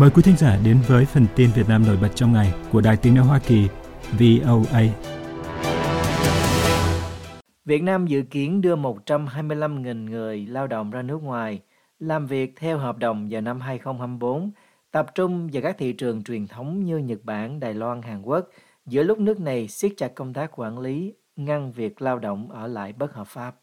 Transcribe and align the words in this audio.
Mời 0.00 0.10
quý 0.10 0.22
thính 0.22 0.36
giả 0.36 0.58
đến 0.64 0.78
với 0.86 1.04
phần 1.04 1.26
tin 1.36 1.50
Việt 1.54 1.68
Nam 1.68 1.84
nổi 1.86 1.96
bật 2.02 2.08
trong 2.14 2.32
ngày 2.32 2.52
của 2.72 2.80
Đài 2.80 2.96
Tiếng 2.96 3.14
nói 3.14 3.24
Hoa 3.24 3.38
Kỳ 3.38 3.68
VOA. 4.18 4.82
Việt 7.64 7.82
Nam 7.82 8.06
dự 8.06 8.22
kiến 8.22 8.60
đưa 8.60 8.76
125.000 8.76 10.04
người 10.04 10.46
lao 10.46 10.66
động 10.66 10.90
ra 10.90 11.02
nước 11.02 11.22
ngoài 11.22 11.60
làm 11.98 12.26
việc 12.26 12.52
theo 12.56 12.78
hợp 12.78 12.98
đồng 12.98 13.28
vào 13.30 13.40
năm 13.40 13.60
2024, 13.60 14.50
tập 14.90 15.06
trung 15.14 15.48
vào 15.52 15.62
các 15.62 15.76
thị 15.78 15.92
trường 15.92 16.22
truyền 16.22 16.46
thống 16.46 16.84
như 16.84 16.98
Nhật 16.98 17.18
Bản, 17.22 17.60
Đài 17.60 17.74
Loan, 17.74 18.02
Hàn 18.02 18.22
Quốc, 18.22 18.48
giữa 18.86 19.02
lúc 19.02 19.18
nước 19.18 19.40
này 19.40 19.68
siết 19.68 19.92
chặt 19.96 20.14
công 20.14 20.32
tác 20.32 20.58
quản 20.58 20.78
lý, 20.78 21.14
ngăn 21.36 21.72
việc 21.72 22.02
lao 22.02 22.18
động 22.18 22.50
ở 22.50 22.66
lại 22.66 22.92
bất 22.92 23.14
hợp 23.14 23.26
pháp. 23.26 23.56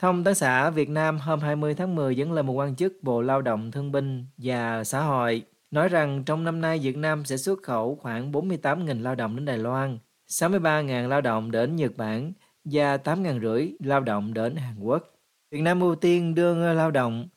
Thông 0.00 0.24
tấn 0.24 0.34
xã 0.34 0.70
Việt 0.70 0.88
Nam 0.88 1.18
hôm 1.18 1.40
20 1.40 1.74
tháng 1.74 1.94
10 1.94 2.16
dẫn 2.16 2.32
lời 2.32 2.42
một 2.42 2.52
quan 2.52 2.76
chức 2.76 2.92
Bộ 3.02 3.22
Lao 3.22 3.42
động 3.42 3.70
Thương 3.70 3.92
binh 3.92 4.26
và 4.36 4.84
Xã 4.84 5.00
hội 5.00 5.42
nói 5.70 5.88
rằng 5.88 6.22
trong 6.26 6.44
năm 6.44 6.60
nay 6.60 6.78
Việt 6.78 6.96
Nam 6.96 7.24
sẽ 7.24 7.36
xuất 7.36 7.62
khẩu 7.62 7.98
khoảng 8.02 8.32
48.000 8.32 9.02
lao 9.02 9.14
động 9.14 9.36
đến 9.36 9.44
Đài 9.44 9.58
Loan, 9.58 9.98
63.000 10.28 11.08
lao 11.08 11.20
động 11.20 11.50
đến 11.50 11.76
Nhật 11.76 11.96
Bản 11.96 12.32
và 12.64 12.96
8.500 12.96 13.40
rưỡi 13.40 13.72
lao 13.78 14.00
động 14.00 14.34
đến 14.34 14.56
Hàn 14.56 14.78
Quốc. 14.80 15.04
Việt 15.50 15.60
Nam 15.60 15.80
ưu 15.80 15.94
tiên 15.94 16.34
đưa 16.34 16.54
người 16.54 16.74
lao 16.74 16.90
động 16.90 17.28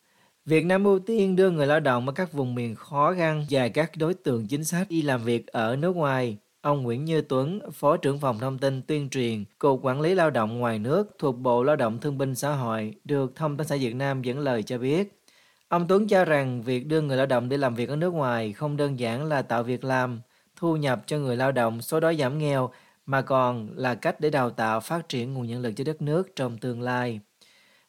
Việt 0.45 0.66
Nam 0.66 0.84
ưu 0.84 1.00
tiên 1.00 1.36
đưa 1.36 1.50
người 1.50 1.67
lao 1.67 1.80
động 1.80 2.08
ở 2.08 2.14
các 2.14 2.34
vùng 2.34 2.55
miền 2.55 2.75
khó 2.75 3.14
khăn 3.17 3.45
và 3.50 3.67
các 3.67 3.91
đối 3.98 4.14
tượng 4.14 4.48
chính 4.48 4.64
sách 4.64 4.88
đi 4.89 5.02
làm 5.02 5.23
việc 5.23 5.48
ở 5.48 5.75
nước 5.75 5.95
ngoài. 5.95 6.38
Ông 6.63 6.84
Nguyễn 6.84 7.05
Như 7.05 7.22
Tuấn, 7.22 7.59
Phó 7.72 7.98
trưởng 7.98 8.20
phòng 8.20 8.40
thông 8.40 8.58
tin 8.58 8.81
tuyên 8.81 9.09
truyền, 9.09 9.44
Cục 9.59 9.80
Quản 9.84 10.02
lý 10.02 10.16
Lao 10.16 10.30
động 10.30 10.59
ngoài 10.59 10.80
nước 10.80 11.16
thuộc 11.20 11.38
Bộ 11.38 11.63
Lao 11.63 11.76
động 11.76 11.99
Thương 11.99 12.17
binh 12.17 12.36
Xã 12.36 12.52
hội, 12.52 12.95
được 13.03 13.36
Thông 13.36 13.58
tấn 13.58 13.67
xã 13.67 13.76
Việt 13.76 13.95
Nam 13.95 14.22
dẫn 14.22 14.39
lời 14.39 14.63
cho 14.63 14.77
biết. 14.77 15.22
Ông 15.67 15.88
Tuấn 15.88 16.08
cho 16.08 16.26
rằng 16.26 16.62
việc 16.62 16.88
đưa 16.88 17.02
người 17.02 17.17
lao 17.17 17.26
động 17.26 17.49
đi 17.49 17.58
làm 17.58 17.76
việc 17.76 17.89
ở 17.89 17.95
nước 17.95 18.13
ngoài 18.13 18.53
không 18.53 18.77
đơn 18.77 18.99
giản 18.99 19.25
là 19.25 19.41
tạo 19.41 19.64
việc 19.64 19.84
làm, 19.84 20.22
thu 20.56 20.75
nhập 20.75 21.03
cho 21.06 21.17
người 21.17 21.38
lao 21.38 21.52
động 21.52 21.81
số 21.81 22.00
đó 22.00 22.14
giảm 22.14 22.38
nghèo, 22.38 22.69
mà 23.06 23.22
còn 23.22 23.69
là 23.75 23.95
cách 23.95 24.19
để 24.19 24.30
đào 24.30 24.50
tạo 24.50 24.80
phát 24.80 25.09
triển 25.09 25.34
nguồn 25.34 25.47
nhân 25.47 25.61
lực 25.61 25.73
cho 25.75 25.84
đất 25.84 26.02
nước 26.02 26.36
trong 26.36 26.58
tương 26.58 26.81
lai. 26.81 27.19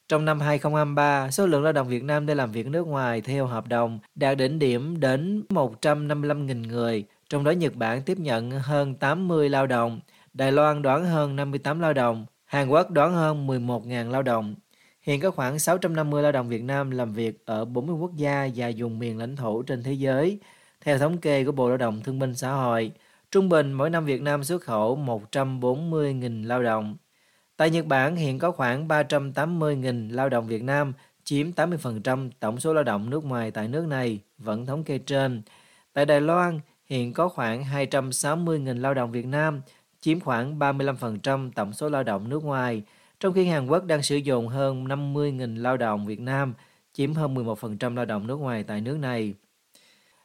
Trong 0.09 0.25
năm 0.25 0.41
2023, 0.41 1.31
số 1.31 1.47
lượng 1.47 1.63
lao 1.63 1.73
động 1.73 1.89
Việt 1.89 2.03
Nam 2.03 2.27
đi 2.27 2.35
làm 2.35 2.53
việc 2.53 2.67
nước 2.67 2.87
ngoài 2.87 3.21
theo 3.21 3.47
hợp 3.47 3.69
đồng 3.69 3.99
đạt 4.15 4.39
đỉnh 4.39 4.59
điểm 4.59 5.01
đến 5.01 5.45
155.000 5.49 6.67
người, 6.69 7.05
trong 7.29 7.45
đó 7.45 7.51
Nhật 7.51 7.75
Bản 7.77 8.03
tiếp 8.03 8.19
nhận 8.19 8.51
hơn 8.51 8.95
80 8.95 9.49
lao 9.49 9.67
động, 9.67 10.01
Đài 10.33 10.53
Loan 10.53 10.83
đón 10.83 11.05
hơn 11.05 11.37
58 11.37 11.81
lao 11.81 11.93
động, 11.93 12.27
Hàn 12.45 12.69
Quốc 12.69 12.91
đón 12.91 13.15
hơn 13.15 13.47
11.000 13.47 14.11
lao 14.11 14.23
động. 14.23 14.55
Hiện 15.03 15.21
có 15.21 15.31
khoảng 15.31 15.59
650 15.59 16.23
lao 16.23 16.33
động 16.33 16.49
Việt 16.49 16.63
Nam 16.63 16.91
làm 16.91 17.13
việc 17.13 17.47
ở 17.47 17.65
40 17.65 17.97
quốc 17.97 18.15
gia 18.17 18.49
và 18.57 18.71
vùng 18.77 18.99
miền 18.99 19.19
lãnh 19.19 19.37
thổ 19.37 19.63
trên 19.63 19.83
thế 19.83 19.93
giới. 19.93 20.39
Theo 20.81 20.99
thống 20.99 21.19
kê 21.19 21.45
của 21.45 21.53
Bộ 21.53 21.69
Lao 21.69 21.77
động 21.77 22.01
Thương 22.05 22.19
binh 22.19 22.35
Xã 22.35 22.53
hội, 22.53 22.93
trung 23.31 23.49
bình 23.49 23.73
mỗi 23.73 23.91
năm 23.91 24.05
Việt 24.05 24.23
Nam 24.23 24.45
xuất 24.45 24.63
khẩu 24.63 24.97
140.000 24.97 26.47
lao 26.47 26.63
động. 26.63 26.97
Tại 27.57 27.71
Nhật 27.71 27.87
Bản 27.87 28.17
hiện 28.17 28.39
có 28.39 28.51
khoảng 28.51 28.89
380.000 28.89 30.13
lao 30.13 30.29
động 30.29 30.47
Việt 30.47 30.63
Nam, 30.63 30.93
chiếm 31.25 31.51
80% 31.51 32.31
tổng 32.41 32.61
số 32.61 32.73
lao 32.73 32.85
động 32.85 33.11
nước 33.11 33.25
ngoài 33.25 33.51
tại 33.51 33.69
nước 33.69 33.87
này, 33.87 34.21
vẫn 34.39 34.67
thống 34.67 34.85
kê 34.85 34.99
trên. 34.99 35.43
Tại 35.93 36.07
Đài 36.07 36.21
Loan, 36.21 36.61
hiện 36.85 37.13
có 37.13 37.29
khoảng 37.29 37.65
260.000 37.65 38.81
lao 38.81 38.95
động 38.95 39.13
Việt 39.13 39.27
Nam, 39.27 39.61
chiếm 40.01 40.21
khoảng 40.21 40.59
35% 40.59 41.51
tổng 41.55 41.73
số 41.73 41.89
lao 41.89 42.03
động 42.03 42.29
nước 42.29 42.45
ngoài, 42.45 42.83
trong 43.21 43.33
khi 43.33 43.47
Hàn 43.47 43.67
Quốc 43.67 43.85
đang 43.85 44.03
sử 44.03 44.17
dụng 44.17 44.49
hơn 44.49 44.85
50.000 44.85 45.63
lao 45.63 45.77
động 45.77 46.07
Việt 46.07 46.21
Nam, 46.21 46.55
chiếm 46.93 47.15
hơn 47.15 47.35
11% 47.35 47.95
lao 47.95 48.05
động 48.05 48.27
nước 48.27 48.37
ngoài 48.37 48.63
tại 48.63 48.81
nước 48.81 48.99
này. 48.99 49.35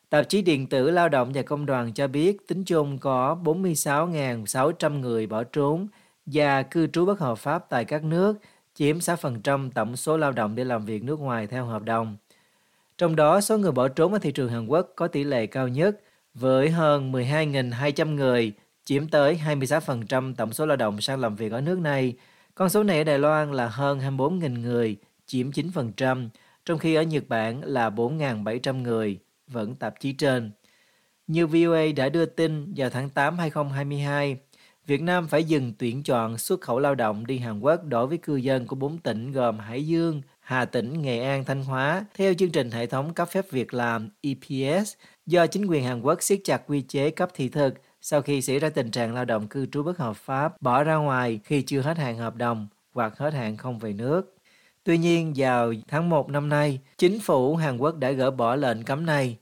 Tạp 0.09 0.30
chí 0.30 0.41
điện 0.41 0.67
tử 0.67 0.91
Lao 0.91 1.09
động 1.09 1.31
và 1.33 1.41
Công 1.41 1.65
đoàn 1.65 1.93
cho 1.93 2.07
biết 2.07 2.47
tính 2.47 2.63
chung 2.63 2.97
có 2.97 3.37
46.600 3.43 4.99
người 4.99 5.27
bỏ 5.27 5.43
trốn 5.43 5.87
và 6.25 6.64
cư 6.64 6.87
trú 6.87 7.05
bất 7.05 7.19
hợp 7.19 7.36
pháp 7.36 7.65
tại 7.69 7.86
các 7.86 8.03
nước, 8.03 8.37
chiếm 8.75 8.98
6% 8.98 9.69
tổng 9.71 9.95
số 9.95 10.17
lao 10.17 10.31
động 10.31 10.55
để 10.55 10.64
làm 10.64 10.86
việc 10.86 11.03
nước 11.03 11.19
ngoài 11.19 11.48
theo 11.48 11.65
hợp 11.65 11.83
đồng. 11.83 12.17
Trong 12.98 13.15
đó, 13.15 13.42
số 13.42 13.58
người 13.58 13.71
bỏ 13.71 13.87
trốn 13.87 14.14
ở 14.14 14.19
thị 14.19 14.31
trường 14.31 14.49
Hàn 14.49 14.67
Quốc 14.67 14.87
có 14.95 15.08
tỷ 15.08 15.23
lệ 15.23 15.45
cao 15.45 15.67
nhất, 15.67 16.02
với 16.39 16.70
hơn 16.70 17.11
12.200 17.11 18.16
người, 18.16 18.54
chiếm 18.86 19.08
tới 19.08 19.39
26% 19.45 20.36
tổng 20.36 20.54
số 20.54 20.66
lao 20.66 20.77
động 20.77 21.02
sang 21.02 21.20
làm 21.20 21.36
việc 21.36 21.52
ở 21.52 21.61
nước 21.61 21.80
này. 21.80 22.14
Con 22.55 22.70
số 22.70 22.83
này 22.83 22.98
ở 22.98 23.04
Đài 23.04 23.20
Loan 23.20 23.52
là 23.52 23.67
hơn 23.67 24.00
24.000 24.00 24.61
người, 24.61 24.98
chiếm 25.26 25.52
9%, 25.52 26.30
trong 26.66 26.80
khi 26.80 26.95
ở 26.95 27.02
Nhật 27.02 27.23
Bản 27.28 27.61
là 27.64 27.89
4.700 27.89 28.82
người, 28.82 29.20
vẫn 29.48 29.76
tạp 29.76 29.99
chí 29.99 30.14
trên. 30.14 30.52
Như 31.28 31.48
VOA 31.48 31.86
đã 31.95 32.10
đưa 32.10 32.26
tin 32.26 32.73
vào 32.76 32.89
tháng 32.89 33.10
8 33.10 33.38
2022, 33.38 34.38
Việt 34.88 35.02
Nam 35.02 35.28
phải 35.28 35.44
dừng 35.44 35.73
tuyển 35.78 36.04
chọn 36.04 36.38
xuất 36.38 36.61
khẩu 36.61 36.80
lao 36.80 36.95
động 36.95 37.28
đi 37.28 37.38
Hàn 37.38 37.60
Quốc 37.60 37.83
đối 37.86 38.08
với 38.08 38.17
cư 38.17 38.36
dân 38.36 38.67
của 38.67 38.76
bốn 38.76 38.98
tỉnh 38.98 39.32
gồm 39.32 39.60
Hải 39.60 39.88
Dương, 39.88 40.22
Hà 40.49 40.65
Tĩnh, 40.65 41.02
Nghệ 41.02 41.20
An, 41.23 41.45
Thanh 41.45 41.64
Hóa 41.64 42.05
theo 42.14 42.33
chương 42.33 42.49
trình 42.52 42.71
hệ 42.71 42.86
thống 42.86 43.14
cấp 43.14 43.30
phép 43.30 43.45
việc 43.52 43.73
làm 43.73 44.10
EPS 44.21 44.93
do 45.26 45.48
chính 45.48 45.65
quyền 45.65 45.83
Hàn 45.83 46.02
Quốc 46.02 46.23
siết 46.23 46.39
chặt 46.43 46.61
quy 46.67 46.82
chế 46.82 47.10
cấp 47.10 47.30
thị 47.33 47.49
thực 47.49 47.73
sau 48.02 48.21
khi 48.21 48.42
xảy 48.42 48.60
ra 48.60 48.70
tình 48.70 48.92
trạng 48.92 49.14
lao 49.14 49.26
động 49.26 49.48
cư 49.48 49.65
trú 49.65 49.83
bất 49.83 49.98
hợp 49.98 50.15
pháp 50.15 50.61
bỏ 50.61 50.83
ra 50.83 50.95
ngoài 50.95 51.39
khi 51.43 51.61
chưa 51.61 51.82
hết 51.82 51.98
hạn 51.98 52.17
hợp 52.17 52.36
đồng 52.36 52.67
hoặc 52.93 53.17
hết 53.17 53.33
hạn 53.33 53.58
không 53.58 53.80
về 53.80 53.93
nước. 53.93 54.36
Tuy 54.83 54.98
nhiên, 54.98 55.33
vào 55.36 55.73
tháng 55.87 56.10
1 56.10 56.30
năm 56.30 56.49
nay, 56.49 56.80
chính 56.98 57.20
phủ 57.20 57.55
Hàn 57.55 57.77
Quốc 57.77 57.98
đã 57.98 58.11
gỡ 58.11 58.31
bỏ 58.31 58.55
lệnh 58.55 58.83
cấm 58.83 59.05
này 59.05 59.37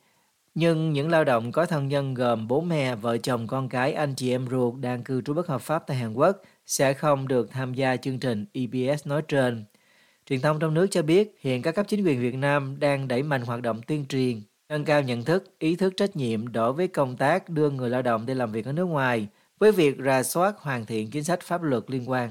nhưng 0.55 0.93
những 0.93 1.09
lao 1.09 1.23
động 1.23 1.51
có 1.51 1.65
thân 1.65 1.87
nhân 1.87 2.13
gồm 2.13 2.47
bố 2.47 2.61
mẹ, 2.61 2.95
vợ 2.95 3.17
chồng, 3.17 3.47
con 3.47 3.69
cái, 3.69 3.93
anh 3.93 4.15
chị 4.15 4.31
em 4.31 4.47
ruột 4.51 4.73
đang 4.79 5.03
cư 5.03 5.21
trú 5.21 5.33
bất 5.33 5.47
hợp 5.47 5.61
pháp 5.61 5.83
tại 5.87 5.97
Hàn 5.97 6.13
Quốc 6.13 6.41
sẽ 6.65 6.93
không 6.93 7.27
được 7.27 7.51
tham 7.51 7.73
gia 7.73 7.97
chương 7.97 8.19
trình 8.19 8.45
EBS 8.53 9.07
nói 9.07 9.21
trên. 9.27 9.65
Truyền 10.29 10.41
thông 10.41 10.59
trong 10.59 10.73
nước 10.73 10.87
cho 10.91 11.01
biết 11.01 11.35
hiện 11.39 11.61
các 11.61 11.75
cấp 11.75 11.85
chính 11.89 12.05
quyền 12.05 12.21
Việt 12.21 12.35
Nam 12.35 12.75
đang 12.79 13.07
đẩy 13.07 13.23
mạnh 13.23 13.41
hoạt 13.41 13.61
động 13.61 13.81
tuyên 13.87 14.05
truyền, 14.09 14.41
nâng 14.69 14.85
cao 14.85 15.01
nhận 15.01 15.23
thức, 15.23 15.43
ý 15.59 15.75
thức 15.75 15.93
trách 15.97 16.15
nhiệm 16.15 16.47
đối 16.47 16.73
với 16.73 16.87
công 16.87 17.17
tác 17.17 17.49
đưa 17.49 17.69
người 17.69 17.89
lao 17.89 18.01
động 18.01 18.25
đi 18.25 18.33
làm 18.33 18.51
việc 18.51 18.65
ở 18.65 18.71
nước 18.71 18.85
ngoài, 18.85 19.27
với 19.59 19.71
việc 19.71 19.97
rà 20.05 20.23
soát 20.23 20.53
hoàn 20.57 20.85
thiện 20.85 21.09
chính 21.11 21.23
sách 21.23 21.41
pháp 21.41 21.63
luật 21.63 21.83
liên 21.87 22.09
quan. 22.09 22.29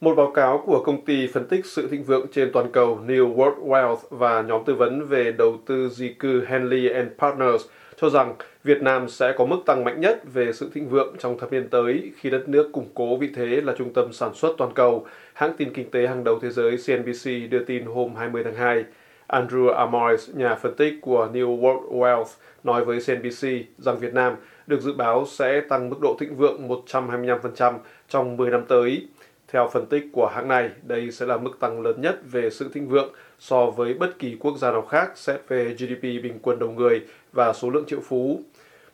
Một 0.00 0.14
báo 0.14 0.32
cáo 0.34 0.62
của 0.66 0.82
công 0.86 1.04
ty 1.04 1.26
phân 1.34 1.48
tích 1.48 1.66
sự 1.66 1.88
thịnh 1.90 2.04
vượng 2.04 2.26
trên 2.32 2.50
toàn 2.52 2.72
cầu 2.72 3.00
New 3.06 3.36
World 3.36 3.68
Wealth 3.68 3.96
và 4.10 4.42
nhóm 4.42 4.62
tư 4.66 4.74
vấn 4.74 5.06
về 5.08 5.32
đầu 5.32 5.58
tư 5.66 5.88
di 5.88 6.12
cư 6.12 6.44
Henley 6.46 6.88
and 6.88 7.08
Partners 7.18 7.62
cho 8.00 8.10
rằng 8.10 8.34
Việt 8.64 8.82
Nam 8.82 9.08
sẽ 9.08 9.32
có 9.32 9.44
mức 9.44 9.58
tăng 9.66 9.84
mạnh 9.84 10.00
nhất 10.00 10.20
về 10.32 10.52
sự 10.52 10.70
thịnh 10.74 10.88
vượng 10.88 11.16
trong 11.18 11.38
thập 11.38 11.52
niên 11.52 11.68
tới 11.68 12.12
khi 12.16 12.30
đất 12.30 12.48
nước 12.48 12.72
củng 12.72 12.88
cố 12.94 13.16
vị 13.16 13.30
thế 13.34 13.46
là 13.46 13.74
trung 13.78 13.92
tâm 13.92 14.12
sản 14.12 14.34
xuất 14.34 14.54
toàn 14.58 14.74
cầu, 14.74 15.06
hãng 15.34 15.52
tin 15.56 15.72
kinh 15.72 15.90
tế 15.90 16.06
hàng 16.06 16.24
đầu 16.24 16.38
thế 16.42 16.50
giới 16.50 16.70
CNBC 16.70 17.50
đưa 17.50 17.64
tin 17.64 17.84
hôm 17.84 18.14
20 18.14 18.44
tháng 18.44 18.54
2. 18.54 18.84
Andrew 19.28 19.68
Amoyes, 19.68 20.30
nhà 20.34 20.54
phân 20.54 20.74
tích 20.74 20.94
của 21.00 21.28
New 21.32 21.60
World 21.60 21.88
Wealth, 21.90 22.24
nói 22.64 22.84
với 22.84 22.98
CNBC 23.06 23.48
rằng 23.78 23.98
Việt 23.98 24.14
Nam 24.14 24.36
được 24.66 24.80
dự 24.80 24.92
báo 24.92 25.26
sẽ 25.26 25.60
tăng 25.60 25.90
mức 25.90 25.96
độ 26.02 26.16
thịnh 26.20 26.36
vượng 26.36 26.68
125% 26.68 27.74
trong 28.08 28.36
10 28.36 28.50
năm 28.50 28.64
tới 28.68 29.06
theo 29.52 29.68
phân 29.72 29.86
tích 29.86 30.04
của 30.12 30.26
hãng 30.26 30.48
này, 30.48 30.70
đây 30.82 31.10
sẽ 31.10 31.26
là 31.26 31.36
mức 31.36 31.60
tăng 31.60 31.80
lớn 31.80 32.00
nhất 32.00 32.20
về 32.30 32.50
sự 32.50 32.70
thịnh 32.74 32.88
vượng 32.88 33.12
so 33.38 33.66
với 33.66 33.94
bất 33.94 34.18
kỳ 34.18 34.36
quốc 34.40 34.58
gia 34.58 34.72
nào 34.72 34.82
khác 34.82 35.10
xét 35.14 35.40
về 35.48 35.74
GDP 35.74 36.02
bình 36.02 36.38
quân 36.42 36.58
đầu 36.58 36.70
người 36.70 37.00
và 37.32 37.52
số 37.52 37.70
lượng 37.70 37.84
triệu 37.86 38.00
phú. 38.00 38.40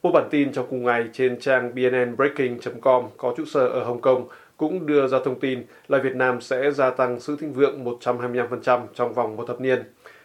Một 0.03 0.11
bản 0.15 0.29
tin 0.31 0.53
trong 0.53 0.67
cùng 0.71 0.85
ngày 0.85 1.05
trên 1.13 1.41
trang 1.41 1.75
bnnbreaking.com 1.75 3.05
có 3.17 3.35
trụ 3.37 3.45
sở 3.45 3.67
ở 3.67 3.85
Hồng 3.85 4.01
Kông 4.01 4.29
cũng 4.57 4.87
đưa 4.87 5.07
ra 5.07 5.19
thông 5.25 5.41
tin 5.41 5.63
là 5.89 5.99
Việt 5.99 6.17
Nam 6.17 6.41
sẽ 6.41 6.71
gia 6.71 6.91
tăng 6.91 7.21
sự 7.21 7.37
thịnh 7.41 7.53
vượng 7.53 7.85
125% 7.85 8.81
trong 8.95 9.15
vòng 9.15 9.37
một 9.37 9.45
thập 9.47 9.61
niên. 9.61 9.83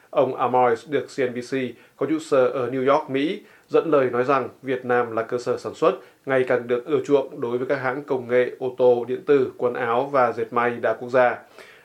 Ông 0.10 0.36
Amoris 0.36 0.90
được 0.90 1.06
CNBC 1.18 1.58
có 1.98 2.06
trụ 2.06 2.20
sở 2.20 2.48
ở 2.48 2.70
New 2.70 2.94
York, 2.94 3.10
Mỹ, 3.10 3.42
dẫn 3.68 3.92
lời 3.92 4.10
nói 4.10 4.24
rằng 4.24 4.50
Việt 4.62 4.86
Nam 4.86 5.12
là 5.12 5.22
cơ 5.22 5.38
sở 5.38 5.58
sản 5.58 5.74
xuất 5.74 5.92
ngày 6.26 6.46
càng 6.48 6.68
được 6.68 6.86
ưa 6.86 7.00
chuộng 7.06 7.42
đối 7.42 7.58
với 7.58 7.68
các 7.68 7.76
hãng 7.76 8.04
công 8.04 8.28
nghệ, 8.28 8.52
ô 8.60 8.76
tô, 8.78 9.06
điện 9.08 9.22
tử, 9.26 9.52
quần 9.58 9.74
áo 9.74 10.10
và 10.12 10.32
dệt 10.32 10.54
may 10.54 10.72
đa 10.72 10.94
quốc 10.94 11.10
gia. 11.10 11.38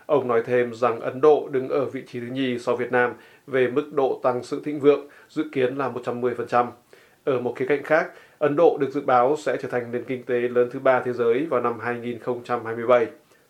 Ông 0.06 0.28
nói 0.28 0.42
thêm 0.46 0.74
rằng 0.74 1.00
Ấn 1.00 1.20
Độ 1.20 1.48
đứng 1.50 1.68
ở 1.68 1.84
vị 1.84 2.02
trí 2.06 2.20
thứ 2.20 2.26
nhì 2.26 2.58
so 2.58 2.76
Việt 2.76 2.92
Nam 2.92 3.12
về 3.46 3.68
mức 3.68 3.92
độ 3.92 4.20
tăng 4.22 4.42
sự 4.42 4.60
thịnh 4.64 4.80
vượng, 4.80 5.06
dự 5.28 5.44
kiến 5.52 5.76
là 5.76 5.90
110%. 5.90 6.66
Ở 7.24 7.40
một 7.40 7.52
khía 7.56 7.66
cạnh 7.66 7.82
khác, 7.82 8.10
Ấn 8.38 8.56
Độ 8.56 8.76
được 8.80 8.90
dự 8.92 9.00
báo 9.00 9.36
sẽ 9.36 9.56
trở 9.62 9.68
thành 9.68 9.92
nền 9.92 10.04
kinh 10.04 10.22
tế 10.22 10.34
lớn 10.34 10.68
thứ 10.72 10.78
ba 10.78 11.00
thế 11.00 11.12
giới 11.12 11.46
vào 11.50 11.60
năm 11.60 11.78
2027. 11.80 13.06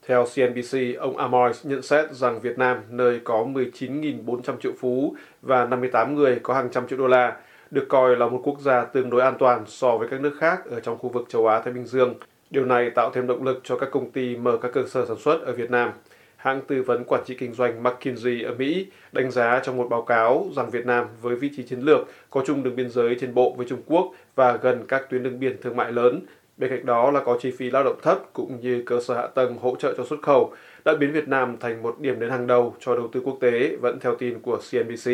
Theo 0.06 0.24
CNBC, 0.24 0.98
ông 0.98 1.16
Amoy 1.16 1.52
nhận 1.62 1.82
xét 1.82 2.12
rằng 2.12 2.40
Việt 2.40 2.58
Nam, 2.58 2.78
nơi 2.90 3.20
có 3.24 3.46
19.400 3.52 4.56
triệu 4.62 4.72
phú 4.78 5.16
và 5.42 5.64
58 5.64 6.14
người 6.14 6.40
có 6.42 6.54
hàng 6.54 6.68
trăm 6.72 6.88
triệu 6.88 6.98
đô 6.98 7.06
la, 7.06 7.36
được 7.70 7.86
coi 7.88 8.16
là 8.16 8.28
một 8.28 8.40
quốc 8.44 8.60
gia 8.60 8.84
tương 8.84 9.10
đối 9.10 9.20
an 9.20 9.34
toàn 9.38 9.64
so 9.66 9.96
với 9.96 10.08
các 10.08 10.20
nước 10.20 10.36
khác 10.40 10.70
ở 10.70 10.80
trong 10.80 10.98
khu 10.98 11.08
vực 11.08 11.26
châu 11.28 11.46
Á-Thái 11.46 11.72
Bình 11.72 11.86
Dương. 11.86 12.14
Điều 12.50 12.64
này 12.64 12.90
tạo 12.90 13.10
thêm 13.14 13.26
động 13.26 13.42
lực 13.42 13.60
cho 13.64 13.76
các 13.76 13.88
công 13.92 14.10
ty 14.10 14.36
mở 14.36 14.58
các 14.62 14.72
cơ 14.72 14.84
sở 14.86 15.06
sản 15.06 15.16
xuất 15.18 15.42
ở 15.42 15.52
Việt 15.52 15.70
Nam. 15.70 15.90
hãng 16.36 16.60
tư 16.66 16.82
vấn 16.82 17.04
quản 17.04 17.22
trị 17.26 17.36
kinh 17.38 17.54
doanh 17.54 17.82
McKinsey 17.82 18.42
ở 18.42 18.54
Mỹ 18.54 18.86
đánh 19.12 19.30
giá 19.30 19.60
trong 19.64 19.76
một 19.76 19.86
báo 19.90 20.02
cáo 20.02 20.46
rằng 20.56 20.70
Việt 20.70 20.86
Nam 20.86 21.06
với 21.22 21.36
vị 21.36 21.50
trí 21.56 21.62
chiến 21.62 21.80
lược 21.80 22.08
có 22.30 22.42
chung 22.46 22.62
đường 22.62 22.76
biên 22.76 22.90
giới 22.90 23.16
trên 23.20 23.34
bộ 23.34 23.54
với 23.56 23.66
Trung 23.68 23.82
Quốc 23.86 24.12
và 24.34 24.56
gần 24.56 24.84
các 24.88 25.10
tuyến 25.10 25.22
đường 25.22 25.40
biển 25.40 25.56
thương 25.62 25.76
mại 25.76 25.92
lớn. 25.92 26.20
Bên 26.56 26.70
cạnh 26.70 26.86
đó 26.86 27.10
là 27.10 27.20
có 27.20 27.38
chi 27.40 27.50
phí 27.50 27.70
lao 27.70 27.84
động 27.84 27.96
thấp 28.02 28.18
cũng 28.32 28.60
như 28.60 28.82
cơ 28.86 29.00
sở 29.00 29.14
hạ 29.14 29.26
tầng 29.26 29.56
hỗ 29.56 29.76
trợ 29.76 29.94
cho 29.96 30.04
xuất 30.04 30.22
khẩu 30.22 30.52
đã 30.84 30.94
biến 30.94 31.12
Việt 31.12 31.28
Nam 31.28 31.56
thành 31.60 31.82
một 31.82 32.00
điểm 32.00 32.20
đến 32.20 32.30
hàng 32.30 32.46
đầu 32.46 32.74
cho 32.80 32.96
đầu 32.96 33.08
tư 33.12 33.20
quốc 33.24 33.38
tế, 33.40 33.76
vẫn 33.80 34.00
theo 34.00 34.14
tin 34.14 34.40
của 34.40 34.56
CNBC. 34.70 35.10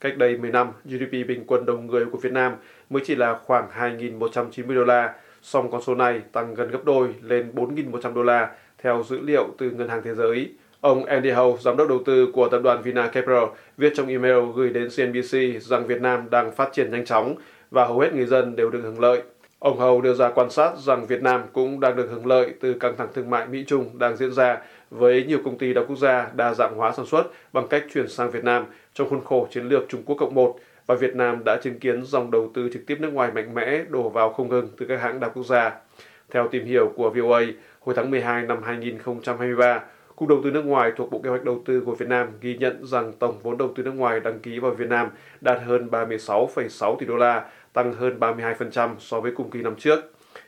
Cách 0.00 0.16
đây 0.16 0.36
10 0.36 0.50
năm, 0.50 0.68
GDP 0.84 1.12
bình 1.12 1.44
quân 1.46 1.66
đầu 1.66 1.78
người 1.78 2.04
của 2.04 2.18
Việt 2.18 2.32
Nam 2.32 2.52
mới 2.90 3.02
chỉ 3.06 3.14
là 3.14 3.38
khoảng 3.44 3.68
2.190 3.78 4.74
đô 4.74 4.84
la, 4.84 5.14
song 5.42 5.70
con 5.70 5.82
số 5.82 5.94
này 5.94 6.20
tăng 6.32 6.54
gần 6.54 6.70
gấp 6.70 6.84
đôi 6.84 7.14
lên 7.22 7.52
4.100 7.54 8.14
đô 8.14 8.22
la 8.22 8.50
theo 8.82 9.04
dữ 9.08 9.20
liệu 9.20 9.48
từ 9.58 9.70
Ngân 9.70 9.88
hàng 9.88 10.02
Thế 10.04 10.14
giới. 10.14 10.52
Ông 10.80 11.04
Andy 11.04 11.30
Howe, 11.30 11.56
giám 11.56 11.76
đốc 11.76 11.88
đầu 11.88 12.02
tư 12.04 12.26
của 12.32 12.48
tập 12.48 12.60
đoàn 12.64 12.82
Vina 12.82 13.06
Capital, 13.06 13.44
viết 13.76 13.92
trong 13.96 14.08
email 14.08 14.38
gửi 14.54 14.70
đến 14.70 14.88
CNBC 14.96 15.62
rằng 15.62 15.86
Việt 15.86 16.00
Nam 16.00 16.30
đang 16.30 16.52
phát 16.52 16.72
triển 16.72 16.90
nhanh 16.90 17.04
chóng 17.04 17.34
và 17.70 17.84
hầu 17.84 17.98
hết 17.98 18.14
người 18.14 18.26
dân 18.26 18.56
đều 18.56 18.70
được 18.70 18.80
hưởng 18.82 19.00
lợi. 19.00 19.22
Ông 19.58 19.78
Hầu 19.78 20.00
đưa 20.00 20.14
ra 20.14 20.30
quan 20.30 20.50
sát 20.50 20.76
rằng 20.76 21.06
Việt 21.06 21.22
Nam 21.22 21.42
cũng 21.52 21.80
đang 21.80 21.96
được 21.96 22.08
hưởng 22.10 22.26
lợi 22.26 22.54
từ 22.60 22.74
căng 22.74 22.96
thẳng 22.96 23.08
thương 23.14 23.30
mại 23.30 23.46
Mỹ-Trung 23.46 23.98
đang 23.98 24.16
diễn 24.16 24.32
ra 24.32 24.58
với 24.90 25.24
nhiều 25.24 25.38
công 25.44 25.58
ty 25.58 25.74
đa 25.74 25.82
quốc 25.88 25.98
gia 25.98 26.30
đa 26.34 26.54
dạng 26.54 26.76
hóa 26.76 26.92
sản 26.92 27.06
xuất 27.06 27.24
bằng 27.52 27.68
cách 27.68 27.84
chuyển 27.94 28.08
sang 28.08 28.30
Việt 28.30 28.44
Nam 28.44 28.66
trong 28.94 29.08
khuôn 29.10 29.24
khổ 29.24 29.48
chiến 29.50 29.68
lược 29.68 29.88
Trung 29.88 30.02
Quốc 30.06 30.16
Cộng 30.16 30.34
1 30.34 30.56
và 30.86 30.94
Việt 30.94 31.14
Nam 31.14 31.44
đã 31.44 31.58
chứng 31.62 31.78
kiến 31.78 32.02
dòng 32.04 32.30
đầu 32.30 32.50
tư 32.54 32.70
trực 32.72 32.86
tiếp 32.86 32.96
nước 33.00 33.12
ngoài 33.12 33.30
mạnh 33.34 33.54
mẽ 33.54 33.84
đổ 33.88 34.08
vào 34.08 34.32
không 34.32 34.48
ngừng 34.48 34.68
từ 34.78 34.86
các 34.86 35.00
hãng 35.00 35.20
đa 35.20 35.28
quốc 35.28 35.46
gia. 35.46 35.74
Theo 36.30 36.48
tìm 36.48 36.64
hiểu 36.64 36.92
của 36.96 37.10
VOA, 37.10 37.42
hồi 37.80 37.94
tháng 37.96 38.10
12 38.10 38.42
năm 38.42 38.62
2023, 38.62 39.80
Cục 40.16 40.28
Đầu 40.28 40.40
tư 40.44 40.50
nước 40.50 40.64
ngoài 40.64 40.92
thuộc 40.96 41.10
Bộ 41.10 41.18
Kế 41.18 41.30
hoạch 41.30 41.44
Đầu 41.44 41.62
tư 41.64 41.82
của 41.86 41.94
Việt 41.94 42.08
Nam 42.08 42.28
ghi 42.40 42.56
nhận 42.56 42.86
rằng 42.86 43.12
tổng 43.12 43.38
vốn 43.42 43.58
đầu 43.58 43.72
tư 43.76 43.82
nước 43.82 43.94
ngoài 43.94 44.20
đăng 44.20 44.38
ký 44.38 44.58
vào 44.58 44.70
Việt 44.70 44.88
Nam 44.88 45.08
đạt 45.40 45.62
hơn 45.66 45.88
36,6 45.90 46.96
tỷ 46.96 47.06
đô 47.06 47.16
la, 47.16 47.44
tăng 47.78 47.92
hơn 47.92 48.18
32% 48.20 48.94
so 48.98 49.20
với 49.20 49.32
cùng 49.32 49.50
kỳ 49.50 49.62
năm 49.62 49.76
trước. 49.76 50.00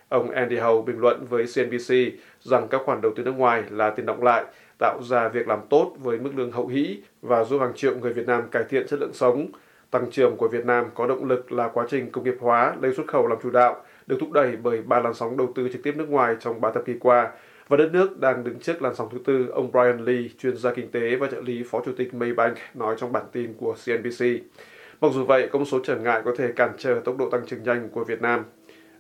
Ông 0.09 0.31
Andy 0.31 0.57
Howe 0.57 0.83
bình 0.83 0.99
luận 0.99 1.27
với 1.29 1.45
CNBC 1.55 1.95
rằng 2.41 2.69
các 2.71 2.81
khoản 2.85 3.01
đầu 3.01 3.13
tư 3.17 3.23
nước 3.25 3.33
ngoài 3.37 3.63
là 3.71 3.91
tiền 3.91 4.07
động 4.07 4.23
lại, 4.23 4.45
tạo 4.79 5.03
ra 5.03 5.29
việc 5.29 5.49
làm 5.49 5.59
tốt 5.71 5.93
với 5.99 6.19
mức 6.19 6.31
lương 6.37 6.53
hậu 6.53 6.67
hĩ 6.67 6.99
và 7.23 7.45
giúp 7.45 7.59
hàng 7.59 7.73
triệu 7.75 7.97
người 7.97 8.13
Việt 8.13 8.27
Nam 8.27 8.43
cải 8.51 8.65
thiện 8.71 8.87
chất 8.87 9.01
lượng 9.01 9.13
sống. 9.13 9.47
Tăng 9.91 10.11
trưởng 10.11 10.37
của 10.37 10.49
Việt 10.49 10.65
Nam 10.65 10.85
có 10.95 11.07
động 11.07 11.25
lực 11.25 11.53
là 11.53 11.69
quá 11.69 11.87
trình 11.91 12.11
công 12.11 12.25
nghiệp 12.25 12.37
hóa 12.41 12.77
lấy 12.81 12.95
xuất 12.95 13.07
khẩu 13.07 13.27
làm 13.27 13.39
chủ 13.43 13.51
đạo, 13.51 13.85
được 14.07 14.17
thúc 14.21 14.33
đẩy 14.33 14.57
bởi 14.63 14.83
ba 14.83 15.01
làn 15.01 15.15
sóng 15.15 15.37
đầu 15.37 15.53
tư 15.55 15.69
trực 15.73 15.83
tiếp 15.83 15.95
nước 15.97 16.09
ngoài 16.09 16.37
trong 16.41 16.61
ba 16.61 16.71
thập 16.71 16.85
kỷ 16.85 16.95
qua, 17.01 17.31
và 17.69 17.77
đất 17.77 17.93
nước 17.93 18.21
đang 18.21 18.45
đứng 18.45 18.59
trước 18.61 18.83
làn 18.83 18.95
sóng 18.95 19.09
thứ 19.13 19.19
tư, 19.25 19.49
ông 19.53 19.71
Brian 19.73 20.05
Lee, 20.05 20.29
chuyên 20.39 20.57
gia 20.57 20.75
kinh 20.75 20.91
tế 20.91 21.17
và 21.17 21.27
trợ 21.27 21.41
lý 21.41 21.63
phó 21.71 21.83
chủ 21.85 21.93
tịch 21.97 22.15
Maybank, 22.15 22.57
nói 22.75 22.95
trong 22.99 23.13
bản 23.13 23.25
tin 23.33 23.55
của 23.59 23.75
CNBC. 23.87 24.25
Mặc 25.01 25.13
dù 25.15 25.25
vậy, 25.25 25.49
công 25.53 25.65
số 25.65 25.81
trở 25.85 25.97
ngại 25.97 26.23
có 26.25 26.35
thể 26.39 26.53
cản 26.57 26.73
trở 26.79 27.01
tốc 27.05 27.17
độ 27.19 27.31
tăng 27.31 27.47
trưởng 27.47 27.63
nhanh 27.63 27.89
của 27.89 28.05
Việt 28.05 28.23
Nam. 28.23 28.45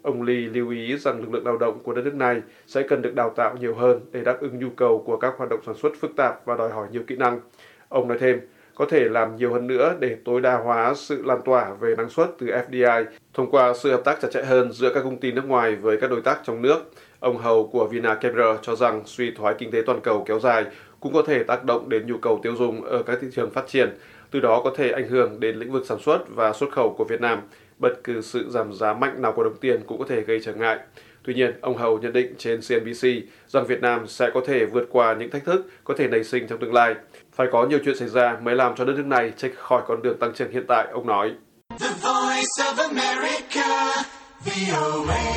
Ông 0.02 0.22
Lee 0.22 0.36
lưu 0.36 0.70
ý 0.70 0.96
rằng 0.96 1.20
lực 1.20 1.32
lượng 1.32 1.46
lao 1.46 1.56
động 1.56 1.78
của 1.82 1.94
đất 1.94 2.04
nước 2.04 2.14
này 2.14 2.42
sẽ 2.66 2.82
cần 2.82 3.02
được 3.02 3.14
đào 3.14 3.30
tạo 3.30 3.56
nhiều 3.60 3.74
hơn 3.74 4.00
để 4.12 4.20
đáp 4.24 4.40
ứng 4.40 4.58
nhu 4.58 4.68
cầu 4.76 5.02
của 5.06 5.16
các 5.16 5.34
hoạt 5.36 5.50
động 5.50 5.60
sản 5.66 5.74
xuất 5.74 5.92
phức 6.00 6.16
tạp 6.16 6.46
và 6.46 6.56
đòi 6.56 6.70
hỏi 6.70 6.88
nhiều 6.92 7.02
kỹ 7.06 7.16
năng. 7.16 7.40
Ông 7.88 8.08
nói 8.08 8.18
thêm, 8.20 8.40
có 8.74 8.86
thể 8.90 9.08
làm 9.08 9.36
nhiều 9.36 9.52
hơn 9.52 9.66
nữa 9.66 9.94
để 10.00 10.16
tối 10.24 10.40
đa 10.40 10.56
hóa 10.56 10.94
sự 10.96 11.22
lan 11.22 11.40
tỏa 11.44 11.74
về 11.80 11.94
năng 11.96 12.08
suất 12.08 12.30
từ 12.38 12.46
FDI 12.46 13.04
thông 13.34 13.50
qua 13.50 13.74
sự 13.74 13.90
hợp 13.90 14.02
tác 14.04 14.20
chặt 14.20 14.28
chẽ 14.32 14.42
hơn 14.42 14.72
giữa 14.72 14.94
các 14.94 15.00
công 15.02 15.20
ty 15.20 15.32
nước 15.32 15.44
ngoài 15.44 15.76
với 15.76 15.96
các 16.00 16.10
đối 16.10 16.20
tác 16.20 16.40
trong 16.44 16.62
nước. 16.62 16.78
Ông 17.20 17.36
Hầu 17.36 17.66
của 17.66 17.86
Vina 17.86 18.14
Capital 18.14 18.56
cho 18.62 18.76
rằng 18.76 19.02
suy 19.06 19.30
thoái 19.30 19.54
kinh 19.58 19.70
tế 19.70 19.82
toàn 19.86 20.00
cầu 20.00 20.24
kéo 20.26 20.40
dài 20.40 20.64
cũng 21.00 21.12
có 21.12 21.22
thể 21.22 21.42
tác 21.42 21.64
động 21.64 21.88
đến 21.88 22.06
nhu 22.06 22.18
cầu 22.18 22.40
tiêu 22.42 22.56
dùng 22.56 22.84
ở 22.84 23.02
các 23.02 23.18
thị 23.20 23.28
trường 23.32 23.50
phát 23.50 23.66
triển, 23.66 23.90
từ 24.30 24.40
đó 24.40 24.60
có 24.64 24.72
thể 24.76 24.90
ảnh 24.90 25.08
hưởng 25.08 25.40
đến 25.40 25.56
lĩnh 25.56 25.72
vực 25.72 25.86
sản 25.86 25.98
xuất 25.98 26.18
và 26.28 26.52
xuất 26.52 26.72
khẩu 26.72 26.94
của 26.98 27.04
Việt 27.04 27.20
Nam. 27.20 27.40
Bất 27.78 27.92
cứ 28.04 28.20
sự 28.20 28.50
giảm 28.50 28.72
giá 28.72 28.92
mạnh 28.92 29.22
nào 29.22 29.32
của 29.32 29.44
đồng 29.44 29.56
tiền 29.56 29.80
cũng 29.86 29.98
có 29.98 30.04
thể 30.08 30.20
gây 30.20 30.40
trở 30.44 30.54
ngại. 30.54 30.78
Tuy 31.22 31.34
nhiên, 31.34 31.52
ông 31.60 31.76
Hầu 31.76 31.98
nhận 31.98 32.12
định 32.12 32.34
trên 32.38 32.60
CNBC 32.60 33.08
rằng 33.48 33.66
Việt 33.66 33.80
Nam 33.80 34.06
sẽ 34.06 34.30
có 34.34 34.40
thể 34.46 34.64
vượt 34.64 34.88
qua 34.90 35.14
những 35.14 35.30
thách 35.30 35.44
thức 35.44 35.66
có 35.84 35.94
thể 35.98 36.08
nảy 36.08 36.24
sinh 36.24 36.46
trong 36.48 36.58
tương 36.58 36.74
lai. 36.74 36.94
Phải 37.32 37.46
có 37.52 37.66
nhiều 37.66 37.78
chuyện 37.84 37.96
xảy 37.96 38.08
ra 38.08 38.36
mới 38.42 38.54
làm 38.54 38.76
cho 38.76 38.84
đất 38.84 38.92
nước 38.96 39.06
này 39.06 39.32
trách 39.36 39.52
khỏi 39.56 39.82
con 39.86 40.02
đường 40.02 40.18
tăng 40.18 40.34
trưởng 40.34 40.50
hiện 40.50 40.64
tại, 40.68 40.88
ông 40.92 41.06
nói. 41.06 41.32
The 41.80 41.88
Voice 42.02 42.58
of 42.58 42.88
America, 42.88 44.02
VOA. 44.44 45.29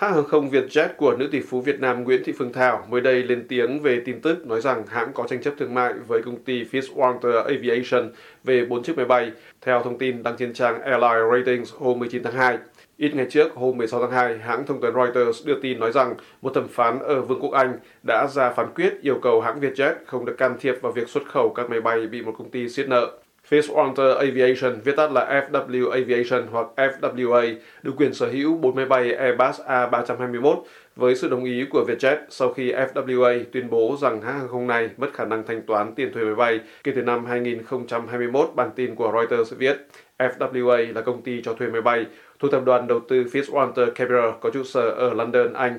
Hãng 0.00 0.14
hàng 0.14 0.24
không 0.24 0.50
Vietjet 0.50 0.88
của 0.96 1.16
nữ 1.18 1.28
tỷ 1.32 1.40
phú 1.40 1.60
Việt 1.60 1.80
Nam 1.80 2.04
Nguyễn 2.04 2.22
Thị 2.24 2.32
Phương 2.38 2.52
Thảo 2.52 2.86
mới 2.90 3.00
đây 3.00 3.22
lên 3.22 3.44
tiếng 3.48 3.82
về 3.82 4.02
tin 4.04 4.20
tức 4.20 4.46
nói 4.46 4.60
rằng 4.60 4.86
hãng 4.86 5.12
có 5.12 5.26
tranh 5.28 5.42
chấp 5.42 5.54
thương 5.58 5.74
mại 5.74 5.92
với 5.92 6.22
công 6.22 6.36
ty 6.36 6.64
Fitzwater 6.64 7.42
Aviation 7.42 8.12
về 8.44 8.64
4 8.64 8.82
chiếc 8.82 8.96
máy 8.96 9.06
bay, 9.06 9.32
theo 9.60 9.82
thông 9.82 9.98
tin 9.98 10.22
đăng 10.22 10.36
trên 10.36 10.52
trang 10.52 10.82
Airline 10.82 11.20
Ratings 11.32 11.74
hôm 11.74 11.98
19 11.98 12.22
tháng 12.22 12.34
2. 12.34 12.58
Ít 12.96 13.14
ngày 13.14 13.26
trước, 13.30 13.54
hôm 13.54 13.76
16 13.76 14.00
tháng 14.00 14.10
2, 14.10 14.38
hãng 14.38 14.66
thông 14.66 14.80
tấn 14.80 14.94
Reuters 14.94 15.46
đưa 15.46 15.60
tin 15.62 15.80
nói 15.80 15.92
rằng 15.92 16.14
một 16.42 16.54
thẩm 16.54 16.68
phán 16.68 16.98
ở 16.98 17.20
Vương 17.20 17.40
quốc 17.40 17.52
Anh 17.52 17.78
đã 18.06 18.26
ra 18.26 18.52
phán 18.52 18.66
quyết 18.74 19.02
yêu 19.02 19.18
cầu 19.22 19.40
hãng 19.40 19.60
Vietjet 19.60 19.94
không 20.06 20.24
được 20.24 20.34
can 20.38 20.56
thiệp 20.60 20.74
vào 20.82 20.92
việc 20.92 21.08
xuất 21.08 21.26
khẩu 21.26 21.50
các 21.50 21.70
máy 21.70 21.80
bay 21.80 22.06
bị 22.06 22.22
một 22.22 22.34
công 22.38 22.50
ty 22.50 22.68
siết 22.68 22.88
nợ. 22.88 23.12
Fitzwater 23.48 24.16
Aviation, 24.16 24.80
viết 24.84 24.96
tắt 24.96 25.12
là 25.12 25.46
FW 25.52 25.90
Aviation 25.90 26.46
hoặc 26.50 26.66
FWA, 26.76 27.54
được 27.82 27.92
quyền 27.96 28.14
sở 28.14 28.26
hữu 28.26 28.56
4 28.56 28.74
máy 28.74 28.86
bay 28.86 29.12
Airbus 29.12 29.60
A321 29.60 30.62
với 30.96 31.14
sự 31.14 31.28
đồng 31.28 31.44
ý 31.44 31.64
của 31.70 31.84
Vietjet 31.88 32.16
sau 32.28 32.52
khi 32.52 32.72
FWA 32.72 33.44
tuyên 33.52 33.70
bố 33.70 33.96
rằng 34.00 34.22
hãng 34.22 34.38
hàng 34.38 34.48
không 34.48 34.66
này 34.66 34.90
mất 34.96 35.08
khả 35.14 35.24
năng 35.24 35.46
thanh 35.46 35.62
toán 35.62 35.94
tiền 35.94 36.12
thuê 36.12 36.24
máy 36.24 36.34
bay 36.34 36.60
kể 36.84 36.92
từ 36.96 37.02
năm 37.02 37.26
2021, 37.26 38.50
bản 38.54 38.70
tin 38.76 38.94
của 38.94 39.12
Reuters 39.12 39.52
viết. 39.58 39.76
FWA 40.18 40.94
là 40.94 41.00
công 41.00 41.22
ty 41.22 41.42
cho 41.42 41.54
thuê 41.54 41.68
máy 41.68 41.82
bay 41.82 42.06
thuộc 42.38 42.50
tập 42.50 42.62
đoàn 42.64 42.86
đầu 42.86 43.00
tư 43.08 43.24
Fitzwater 43.24 43.90
Capital 43.90 44.30
có 44.40 44.50
trụ 44.50 44.64
sở 44.64 44.90
ở 44.90 45.14
London, 45.14 45.52
Anh. 45.52 45.78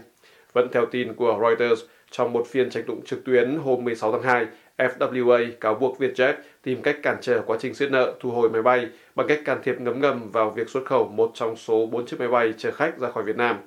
Vẫn 0.54 0.68
theo 0.72 0.86
tin 0.86 1.14
của 1.14 1.40
Reuters, 1.42 1.82
trong 2.12 2.34
một 2.34 2.48
phiên 2.48 2.70
tranh 2.70 2.84
tụng 2.84 3.02
trực 3.06 3.26
tuyến 3.26 3.58
hôm 3.64 3.84
16 3.84 4.12
tháng 4.12 4.24
2, 4.24 4.46
FWA 4.82 5.52
cáo 5.60 5.76
buộc 5.76 6.00
Vietjet 6.00 6.34
tìm 6.64 6.82
cách 6.82 6.98
cản 7.04 7.18
trở 7.22 7.42
quá 7.42 7.58
trình 7.60 7.74
siết 7.74 7.92
nợ 7.92 8.14
thu 8.20 8.32
hồi 8.32 8.50
máy 8.50 8.62
bay 8.62 8.88
bằng 9.16 9.28
cách 9.28 9.40
can 9.46 9.60
thiệp 9.64 9.76
ngấm 9.82 10.02
ngầm 10.02 10.32
vào 10.32 10.50
việc 10.50 10.70
xuất 10.70 10.86
khẩu 10.86 11.08
một 11.08 11.32
trong 11.34 11.56
số 11.56 11.86
4 11.86 12.06
chiếc 12.06 12.20
máy 12.20 12.28
bay 12.28 12.54
chở 12.58 12.72
khách 12.72 12.98
ra 12.98 13.12
khỏi 13.12 13.24
Việt 13.24 13.38
Nam. 13.38 13.58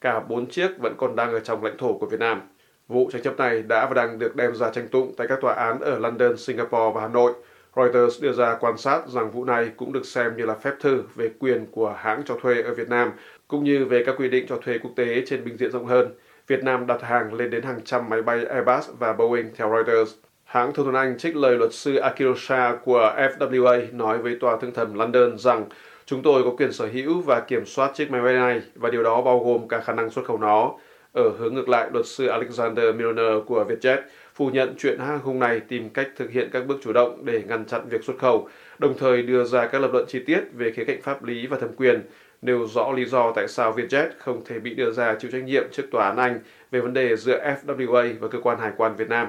Cả 0.00 0.20
4 0.20 0.46
chiếc 0.46 0.68
vẫn 0.78 0.94
còn 0.98 1.16
đang 1.16 1.32
ở 1.32 1.40
trong 1.40 1.64
lãnh 1.64 1.76
thổ 1.76 1.92
của 1.92 2.06
Việt 2.06 2.20
Nam. 2.20 2.40
Vụ 2.88 3.10
tranh 3.12 3.22
chấp 3.22 3.38
này 3.38 3.62
đã 3.62 3.86
và 3.86 3.94
đang 3.94 4.18
được 4.18 4.36
đem 4.36 4.54
ra 4.54 4.70
tranh 4.70 4.88
tụng 4.88 5.14
tại 5.16 5.26
các 5.28 5.40
tòa 5.40 5.54
án 5.54 5.80
ở 5.80 5.98
London, 5.98 6.36
Singapore 6.36 6.92
và 6.94 7.00
Hà 7.00 7.08
Nội. 7.08 7.32
Reuters 7.76 8.22
đưa 8.22 8.32
ra 8.32 8.56
quan 8.60 8.78
sát 8.78 9.08
rằng 9.08 9.30
vụ 9.30 9.44
này 9.44 9.70
cũng 9.76 9.92
được 9.92 10.06
xem 10.06 10.36
như 10.36 10.46
là 10.46 10.54
phép 10.54 10.72
thử 10.80 11.02
về 11.14 11.30
quyền 11.38 11.66
của 11.70 11.94
hãng 11.98 12.22
cho 12.26 12.36
thuê 12.42 12.62
ở 12.62 12.74
Việt 12.74 12.88
Nam, 12.88 13.12
cũng 13.48 13.64
như 13.64 13.84
về 13.84 14.04
các 14.06 14.14
quy 14.18 14.28
định 14.28 14.46
cho 14.48 14.56
thuê 14.56 14.78
quốc 14.78 14.90
tế 14.96 15.22
trên 15.26 15.44
bình 15.44 15.56
diện 15.56 15.70
rộng 15.70 15.86
hơn. 15.86 16.14
Việt 16.46 16.64
Nam 16.64 16.86
đặt 16.86 17.02
hàng 17.02 17.34
lên 17.34 17.50
đến 17.50 17.62
hàng 17.62 17.80
trăm 17.84 18.08
máy 18.08 18.22
bay 18.22 18.44
Airbus 18.44 18.90
và 18.98 19.12
Boeing 19.12 19.50
theo 19.56 19.70
Reuters. 19.74 20.14
Hãng 20.50 20.72
thông 20.72 20.86
tấn 20.86 20.94
Anh 20.94 21.18
trích 21.18 21.36
lời 21.36 21.56
luật 21.56 21.72
sư 21.72 21.96
Akil 21.96 22.32
Shah 22.36 22.84
của 22.84 23.14
FWA 23.38 23.86
nói 23.92 24.18
với 24.18 24.36
tòa 24.40 24.56
thương 24.60 24.74
thẩm 24.74 24.94
London 24.94 25.38
rằng 25.38 25.64
chúng 26.06 26.22
tôi 26.22 26.42
có 26.44 26.50
quyền 26.50 26.72
sở 26.72 26.86
hữu 26.86 27.20
và 27.20 27.40
kiểm 27.40 27.66
soát 27.66 27.90
chiếc 27.94 28.10
máy 28.10 28.20
bay 28.22 28.34
này 28.34 28.62
và 28.74 28.90
điều 28.90 29.02
đó 29.02 29.22
bao 29.22 29.44
gồm 29.44 29.68
cả 29.68 29.80
khả 29.80 29.92
năng 29.92 30.10
xuất 30.10 30.24
khẩu 30.24 30.38
nó. 30.38 30.72
Ở 31.12 31.30
hướng 31.38 31.54
ngược 31.54 31.68
lại, 31.68 31.90
luật 31.92 32.06
sư 32.06 32.26
Alexander 32.26 32.94
Milner 32.94 33.32
của 33.46 33.64
Vietjet 33.68 33.98
phủ 34.34 34.50
nhận 34.50 34.74
chuyện 34.78 34.98
hãng 34.98 35.20
không 35.24 35.38
này 35.38 35.60
tìm 35.60 35.90
cách 35.90 36.08
thực 36.16 36.30
hiện 36.30 36.48
các 36.52 36.66
bước 36.66 36.78
chủ 36.82 36.92
động 36.92 37.24
để 37.24 37.42
ngăn 37.48 37.64
chặn 37.64 37.88
việc 37.88 38.04
xuất 38.04 38.18
khẩu, 38.18 38.48
đồng 38.78 38.98
thời 38.98 39.22
đưa 39.22 39.44
ra 39.44 39.66
các 39.66 39.78
lập 39.78 39.90
luận 39.92 40.04
chi 40.08 40.22
tiết 40.26 40.40
về 40.52 40.70
khía 40.70 40.84
cạnh 40.84 41.02
pháp 41.02 41.24
lý 41.24 41.46
và 41.46 41.58
thẩm 41.58 41.72
quyền, 41.76 42.02
nêu 42.42 42.66
rõ 42.66 42.92
lý 42.92 43.04
do 43.04 43.32
tại 43.32 43.48
sao 43.48 43.72
Vietjet 43.76 44.08
không 44.18 44.44
thể 44.44 44.58
bị 44.58 44.74
đưa 44.74 44.90
ra 44.90 45.14
chịu 45.14 45.30
trách 45.30 45.44
nhiệm 45.44 45.64
trước 45.72 45.84
tòa 45.90 46.06
án 46.06 46.16
Anh 46.16 46.38
về 46.70 46.80
vấn 46.80 46.92
đề 46.92 47.16
giữa 47.16 47.56
FWA 47.66 48.14
và 48.20 48.28
cơ 48.28 48.38
quan 48.42 48.58
hải 48.58 48.72
quan 48.76 48.96
Việt 48.96 49.08
Nam. 49.08 49.28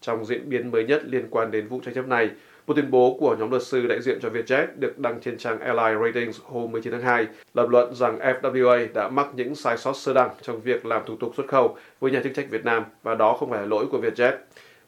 Trong 0.00 0.24
diễn 0.24 0.48
biến 0.48 0.70
mới 0.70 0.84
nhất 0.84 1.02
liên 1.04 1.26
quan 1.30 1.50
đến 1.50 1.68
vụ 1.68 1.80
tranh 1.84 1.94
chấp 1.94 2.08
này, 2.08 2.30
một 2.66 2.74
tuyên 2.74 2.90
bố 2.90 3.16
của 3.20 3.36
nhóm 3.38 3.50
luật 3.50 3.62
sư 3.62 3.86
đại 3.86 4.02
diện 4.02 4.18
cho 4.22 4.28
Vietjet 4.28 4.66
được 4.78 4.98
đăng 4.98 5.20
trên 5.20 5.38
trang 5.38 5.60
Airline 5.60 6.04
Ratings 6.04 6.40
hôm 6.44 6.72
19 6.72 6.92
tháng 6.92 7.02
2 7.02 7.26
lập 7.54 7.66
luận 7.70 7.94
rằng 7.94 8.18
FWA 8.18 8.86
đã 8.94 9.08
mắc 9.08 9.26
những 9.34 9.54
sai 9.54 9.76
sót 9.76 9.96
sơ 9.96 10.12
đẳng 10.12 10.30
trong 10.42 10.60
việc 10.60 10.86
làm 10.86 11.02
thủ 11.06 11.16
tục 11.16 11.32
xuất 11.36 11.48
khẩu 11.48 11.76
với 12.00 12.10
nhà 12.10 12.20
chức 12.24 12.34
trách 12.34 12.50
Việt 12.50 12.64
Nam 12.64 12.84
và 13.02 13.14
đó 13.14 13.36
không 13.40 13.50
phải 13.50 13.60
là 13.60 13.66
lỗi 13.66 13.86
của 13.90 13.98
Vietjet. 13.98 14.32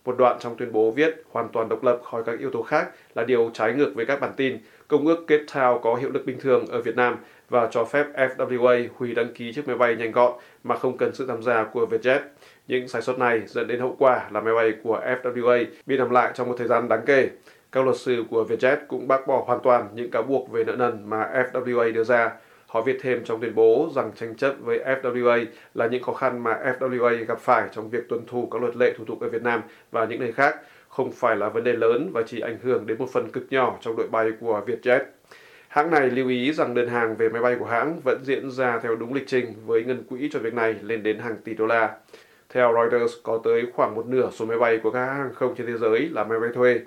Một 0.05 0.19
đoạn 0.19 0.37
trong 0.41 0.57
tuyên 0.57 0.73
bố 0.73 0.91
viết 0.91 1.23
hoàn 1.31 1.49
toàn 1.49 1.69
độc 1.69 1.85
lập 1.85 2.00
khỏi 2.05 2.23
các 2.27 2.38
yếu 2.38 2.50
tố 2.50 2.62
khác 2.62 2.88
là 3.15 3.25
điều 3.25 3.50
trái 3.55 3.73
ngược 3.73 3.93
với 3.95 4.07
các 4.07 4.21
bản 4.21 4.33
tin. 4.37 4.59
Công 4.88 5.07
ước 5.07 5.27
Cape 5.27 5.45
Town 5.45 5.79
có 5.79 5.95
hiệu 5.95 6.11
lực 6.11 6.27
bình 6.27 6.41
thường 6.41 6.67
ở 6.67 6.83
Việt 6.83 6.97
Nam 6.97 7.17
và 7.49 7.69
cho 7.71 7.85
phép 7.85 8.07
FWA 8.15 8.88
hủy 8.97 9.15
đăng 9.15 9.33
ký 9.35 9.53
chiếc 9.53 9.69
máy 9.69 9.77
bay 9.77 9.97
nhanh 9.97 10.12
gọn 10.12 10.33
mà 10.65 10.77
không 10.77 10.97
cần 10.97 11.15
sự 11.15 11.27
tham 11.27 11.43
gia 11.43 11.65
của 11.65 11.87
Vietjet. 11.91 12.21
Những 12.68 12.88
sai 12.88 13.02
sót 13.02 13.18
này 13.18 13.42
dẫn 13.46 13.66
đến 13.66 13.80
hậu 13.80 13.96
quả 13.98 14.28
là 14.30 14.40
máy 14.40 14.54
bay 14.54 14.72
của 14.82 15.00
FWA 15.22 15.64
bị 15.87 15.96
nằm 15.96 16.10
lại 16.10 16.32
trong 16.34 16.48
một 16.48 16.54
thời 16.58 16.68
gian 16.68 16.88
đáng 16.88 17.02
kể. 17.06 17.28
Các 17.72 17.84
luật 17.84 17.96
sư 17.96 18.25
của 18.30 18.44
Vietjet 18.44 18.76
cũng 18.88 19.08
bác 19.08 19.26
bỏ 19.26 19.44
hoàn 19.46 19.60
toàn 19.62 19.88
những 19.94 20.10
cáo 20.10 20.22
buộc 20.22 20.50
về 20.50 20.64
nợ 20.64 20.76
nần 20.76 21.10
mà 21.10 21.30
FWA 21.52 21.92
đưa 21.92 22.04
ra. 22.04 22.30
Họ 22.66 22.82
viết 22.82 22.98
thêm 23.02 23.25
trong 23.25 23.40
tuyên 23.40 23.54
bố 23.54 23.90
rằng 23.94 24.12
tranh 24.16 24.37
chấp 24.37 24.54
với 24.60 24.78
FWA 25.02 25.44
là 25.75 25.87
những 25.87 26.02
khó 26.02 26.12
khăn 26.12 26.44
mà 26.44 26.60
FWA 26.80 27.25
gặp 27.25 27.38
phải 27.40 27.68
trong 27.72 27.90
việc 27.90 28.08
tuân 28.08 28.26
thủ 28.26 28.48
các 28.50 28.62
luật 28.62 28.76
lệ 28.76 28.94
thủ 28.98 29.04
tục 29.04 29.20
ở 29.20 29.28
Việt 29.28 29.42
Nam 29.42 29.62
và 29.90 30.04
những 30.04 30.20
nơi 30.20 30.32
khác, 30.32 30.56
không 30.88 31.12
phải 31.12 31.37
là 31.37 31.48
vấn 31.48 31.64
đề 31.64 31.72
lớn 31.72 32.10
và 32.12 32.22
chỉ 32.26 32.40
ảnh 32.40 32.58
hưởng 32.62 32.87
đến 32.87 32.98
một 32.98 33.08
phần 33.12 33.30
cực 33.30 33.46
nhỏ 33.50 33.78
trong 33.80 33.96
đội 33.96 34.08
bay 34.08 34.30
của 34.40 34.62
Vietjet. 34.66 35.00
Hãng 35.68 35.90
này 35.90 36.10
lưu 36.10 36.28
ý 36.28 36.52
rằng 36.52 36.75
đơn 36.75 36.88
hàng 36.88 37.16
về 37.16 37.28
máy 37.28 37.42
bay 37.42 37.56
của 37.58 37.66
hãng 37.66 38.00
vẫn 38.04 38.25
diễn 38.25 38.50
ra 38.50 38.78
theo 38.78 38.96
đúng 38.96 39.14
lịch 39.14 39.26
trình 39.26 39.54
với 39.66 39.84
ngân 39.84 40.02
quỹ 40.04 40.28
cho 40.32 40.38
việc 40.38 40.54
này 40.54 40.75
lên 40.82 41.02
đến 41.02 41.18
hàng 41.18 41.37
tỷ 41.44 41.54
đô 41.54 41.66
la. 41.66 41.96
Theo 42.55 42.75
Reuters, 42.75 43.12
có 43.23 43.40
tới 43.45 43.67
khoảng 43.75 43.95
một 43.95 44.07
nửa 44.07 44.31
số 44.31 44.45
máy 44.45 44.59
bay 44.59 44.81
của 44.83 44.90
các 44.90 45.07
hãng 45.07 45.17
hàng 45.17 45.35
không 45.35 45.55
trên 45.55 45.67
thế 45.67 45.76
giới 45.78 46.09
là 46.09 46.25
máy 46.25 46.40
bay 46.40 46.50
thuê. 46.55 46.81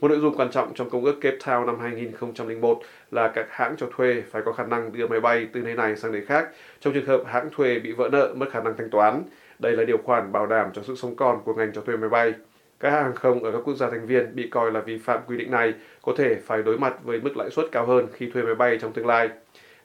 Một 0.00 0.08
nội 0.08 0.18
dung 0.20 0.36
quan 0.36 0.50
trọng 0.50 0.74
trong 0.74 0.90
Công 0.90 1.04
ước 1.04 1.20
Cape 1.20 1.36
Town 1.36 1.66
năm 1.66 1.78
2001 1.80 2.80
là 3.10 3.28
các 3.28 3.46
hãng 3.50 3.74
cho 3.78 3.86
thuê 3.96 4.22
phải 4.30 4.42
có 4.44 4.52
khả 4.52 4.64
năng 4.64 4.92
đưa 4.92 5.06
máy 5.06 5.20
bay 5.20 5.48
từ 5.52 5.60
nơi 5.60 5.74
này 5.74 5.96
sang 5.96 6.12
nơi 6.12 6.24
khác 6.24 6.48
trong 6.80 6.94
trường 6.94 7.06
hợp 7.06 7.22
hãng 7.26 7.48
thuê 7.56 7.78
bị 7.78 7.92
vỡ 7.92 8.08
nợ 8.12 8.34
mất 8.36 8.46
khả 8.52 8.60
năng 8.60 8.76
thanh 8.76 8.90
toán. 8.90 9.22
Đây 9.58 9.72
là 9.72 9.84
điều 9.84 9.98
khoản 10.04 10.32
bảo 10.32 10.46
đảm 10.46 10.70
cho 10.74 10.82
sự 10.82 10.94
sống 10.96 11.16
còn 11.16 11.40
của 11.44 11.54
ngành 11.54 11.72
cho 11.72 11.80
thuê 11.80 11.96
máy 11.96 12.10
bay. 12.10 12.34
Các 12.80 12.90
hãng 12.90 13.04
hàng 13.04 13.14
không 13.14 13.44
ở 13.44 13.52
các 13.52 13.60
quốc 13.64 13.74
gia 13.74 13.90
thành 13.90 14.06
viên 14.06 14.36
bị 14.36 14.48
coi 14.50 14.72
là 14.72 14.80
vi 14.80 14.98
phạm 14.98 15.20
quy 15.26 15.36
định 15.36 15.50
này 15.50 15.74
có 16.02 16.12
thể 16.16 16.34
phải 16.34 16.62
đối 16.62 16.78
mặt 16.78 16.94
với 17.04 17.20
mức 17.20 17.36
lãi 17.36 17.50
suất 17.50 17.66
cao 17.72 17.86
hơn 17.86 18.06
khi 18.12 18.30
thuê 18.30 18.42
máy 18.42 18.54
bay 18.54 18.78
trong 18.80 18.92
tương 18.92 19.06
lai. 19.06 19.28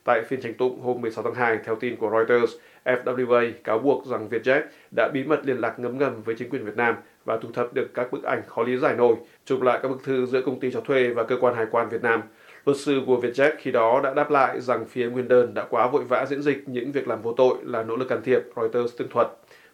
Tại 0.03 0.21
phiên 0.23 0.41
tranh 0.41 0.53
tụng 0.53 0.81
hôm 0.81 1.01
16 1.01 1.23
tháng 1.23 1.33
2, 1.33 1.59
theo 1.65 1.75
tin 1.75 1.95
của 1.95 2.09
Reuters, 2.09 2.53
FWA 2.85 3.51
cáo 3.63 3.79
buộc 3.79 4.05
rằng 4.05 4.29
Vietjet 4.29 4.61
đã 4.95 5.09
bí 5.13 5.23
mật 5.23 5.39
liên 5.43 5.57
lạc 5.57 5.79
ngấm 5.79 5.97
ngầm 5.97 6.21
với 6.21 6.35
chính 6.35 6.49
quyền 6.49 6.65
Việt 6.65 6.77
Nam 6.77 6.95
và 7.25 7.37
thu 7.37 7.49
thập 7.53 7.73
được 7.73 7.93
các 7.93 8.11
bức 8.11 8.23
ảnh 8.23 8.41
khó 8.47 8.63
lý 8.63 8.77
giải 8.77 8.95
nổi, 8.95 9.15
chụp 9.45 9.61
lại 9.61 9.79
các 9.83 9.89
bức 9.89 10.03
thư 10.03 10.25
giữa 10.25 10.41
công 10.41 10.59
ty 10.59 10.71
cho 10.71 10.81
thuê 10.81 11.09
và 11.09 11.23
cơ 11.23 11.37
quan 11.41 11.55
hải 11.55 11.65
quan 11.71 11.89
Việt 11.89 12.03
Nam. 12.03 12.21
Luật 12.65 12.77
sư 12.77 13.01
của 13.07 13.17
Vietjet 13.17 13.51
khi 13.57 13.71
đó 13.71 14.01
đã 14.03 14.13
đáp 14.13 14.31
lại 14.31 14.61
rằng 14.61 14.85
phía 14.85 15.09
nguyên 15.09 15.27
đơn 15.27 15.53
đã 15.53 15.65
quá 15.69 15.87
vội 15.87 16.03
vã 16.03 16.25
diễn 16.25 16.41
dịch 16.41 16.63
những 16.65 16.91
việc 16.91 17.07
làm 17.07 17.21
vô 17.21 17.33
tội 17.33 17.57
là 17.63 17.83
nỗ 17.83 17.95
lực 17.95 18.09
can 18.09 18.21
thiệp, 18.23 18.41
Reuters 18.55 18.97
tường 18.97 19.09
thuật. 19.09 19.27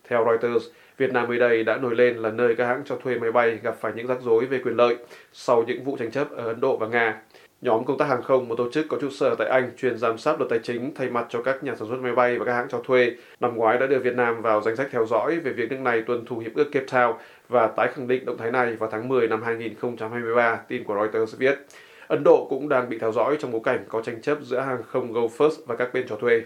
Theo 0.07 0.25
Reuters, 0.25 0.65
Việt 0.97 1.13
Nam 1.13 1.27
mới 1.27 1.39
đây 1.39 1.63
đã 1.63 1.77
nổi 1.77 1.95
lên 1.95 2.17
là 2.17 2.31
nơi 2.31 2.55
các 2.55 2.65
hãng 2.65 2.81
cho 2.85 2.95
thuê 2.95 3.19
máy 3.19 3.31
bay 3.31 3.59
gặp 3.63 3.75
phải 3.79 3.91
những 3.95 4.07
rắc 4.07 4.21
rối 4.21 4.45
về 4.45 4.59
quyền 4.63 4.75
lợi 4.75 4.97
sau 5.33 5.63
những 5.67 5.83
vụ 5.83 5.97
tranh 5.97 6.11
chấp 6.11 6.31
ở 6.31 6.47
Ấn 6.47 6.59
Độ 6.59 6.77
và 6.77 6.87
Nga. 6.87 7.21
Nhóm 7.61 7.85
công 7.85 7.97
tác 7.97 8.05
hàng 8.05 8.23
không, 8.23 8.47
một 8.47 8.55
tổ 8.57 8.71
chức 8.71 8.85
có 8.89 8.97
trụ 9.01 9.09
sở 9.09 9.35
tại 9.35 9.47
Anh 9.47 9.71
chuyên 9.77 9.97
giám 9.97 10.17
sát 10.17 10.39
luật 10.39 10.49
tài 10.49 10.59
chính 10.63 10.93
thay 10.95 11.09
mặt 11.09 11.25
cho 11.29 11.41
các 11.41 11.63
nhà 11.63 11.75
sản 11.75 11.87
xuất 11.87 11.99
máy 11.99 12.15
bay 12.15 12.39
và 12.39 12.45
các 12.45 12.53
hãng 12.53 12.67
cho 12.69 12.81
thuê, 12.83 13.11
năm 13.39 13.55
ngoái 13.55 13.77
đã 13.77 13.87
đưa 13.87 13.99
Việt 13.99 14.15
Nam 14.15 14.41
vào 14.41 14.61
danh 14.61 14.75
sách 14.75 14.87
theo 14.91 15.05
dõi 15.05 15.39
về 15.39 15.51
việc 15.51 15.69
nước 15.69 15.79
này 15.79 16.01
tuân 16.01 16.25
thủ 16.25 16.37
hiệp 16.37 16.55
ước 16.55 16.71
Cape 16.71 16.85
Town 16.85 17.13
và 17.49 17.67
tái 17.67 17.87
khẳng 17.95 18.07
định 18.07 18.25
động 18.25 18.37
thái 18.37 18.51
này 18.51 18.75
vào 18.75 18.89
tháng 18.91 19.07
10 19.07 19.27
năm 19.27 19.43
2023, 19.43 20.59
tin 20.67 20.83
của 20.83 20.95
Reuters 20.95 21.37
viết. 21.37 21.55
Ấn 22.07 22.23
Độ 22.23 22.47
cũng 22.49 22.69
đang 22.69 22.89
bị 22.89 22.97
theo 22.99 23.11
dõi 23.11 23.37
trong 23.39 23.51
bối 23.51 23.61
cảnh 23.63 23.85
có 23.87 24.01
tranh 24.01 24.21
chấp 24.21 24.37
giữa 24.41 24.59
hàng 24.59 24.83
không 24.87 25.13
Go 25.13 25.21
First 25.21 25.55
và 25.67 25.75
các 25.75 25.93
bên 25.93 26.05
cho 26.09 26.15
thuê. 26.15 26.41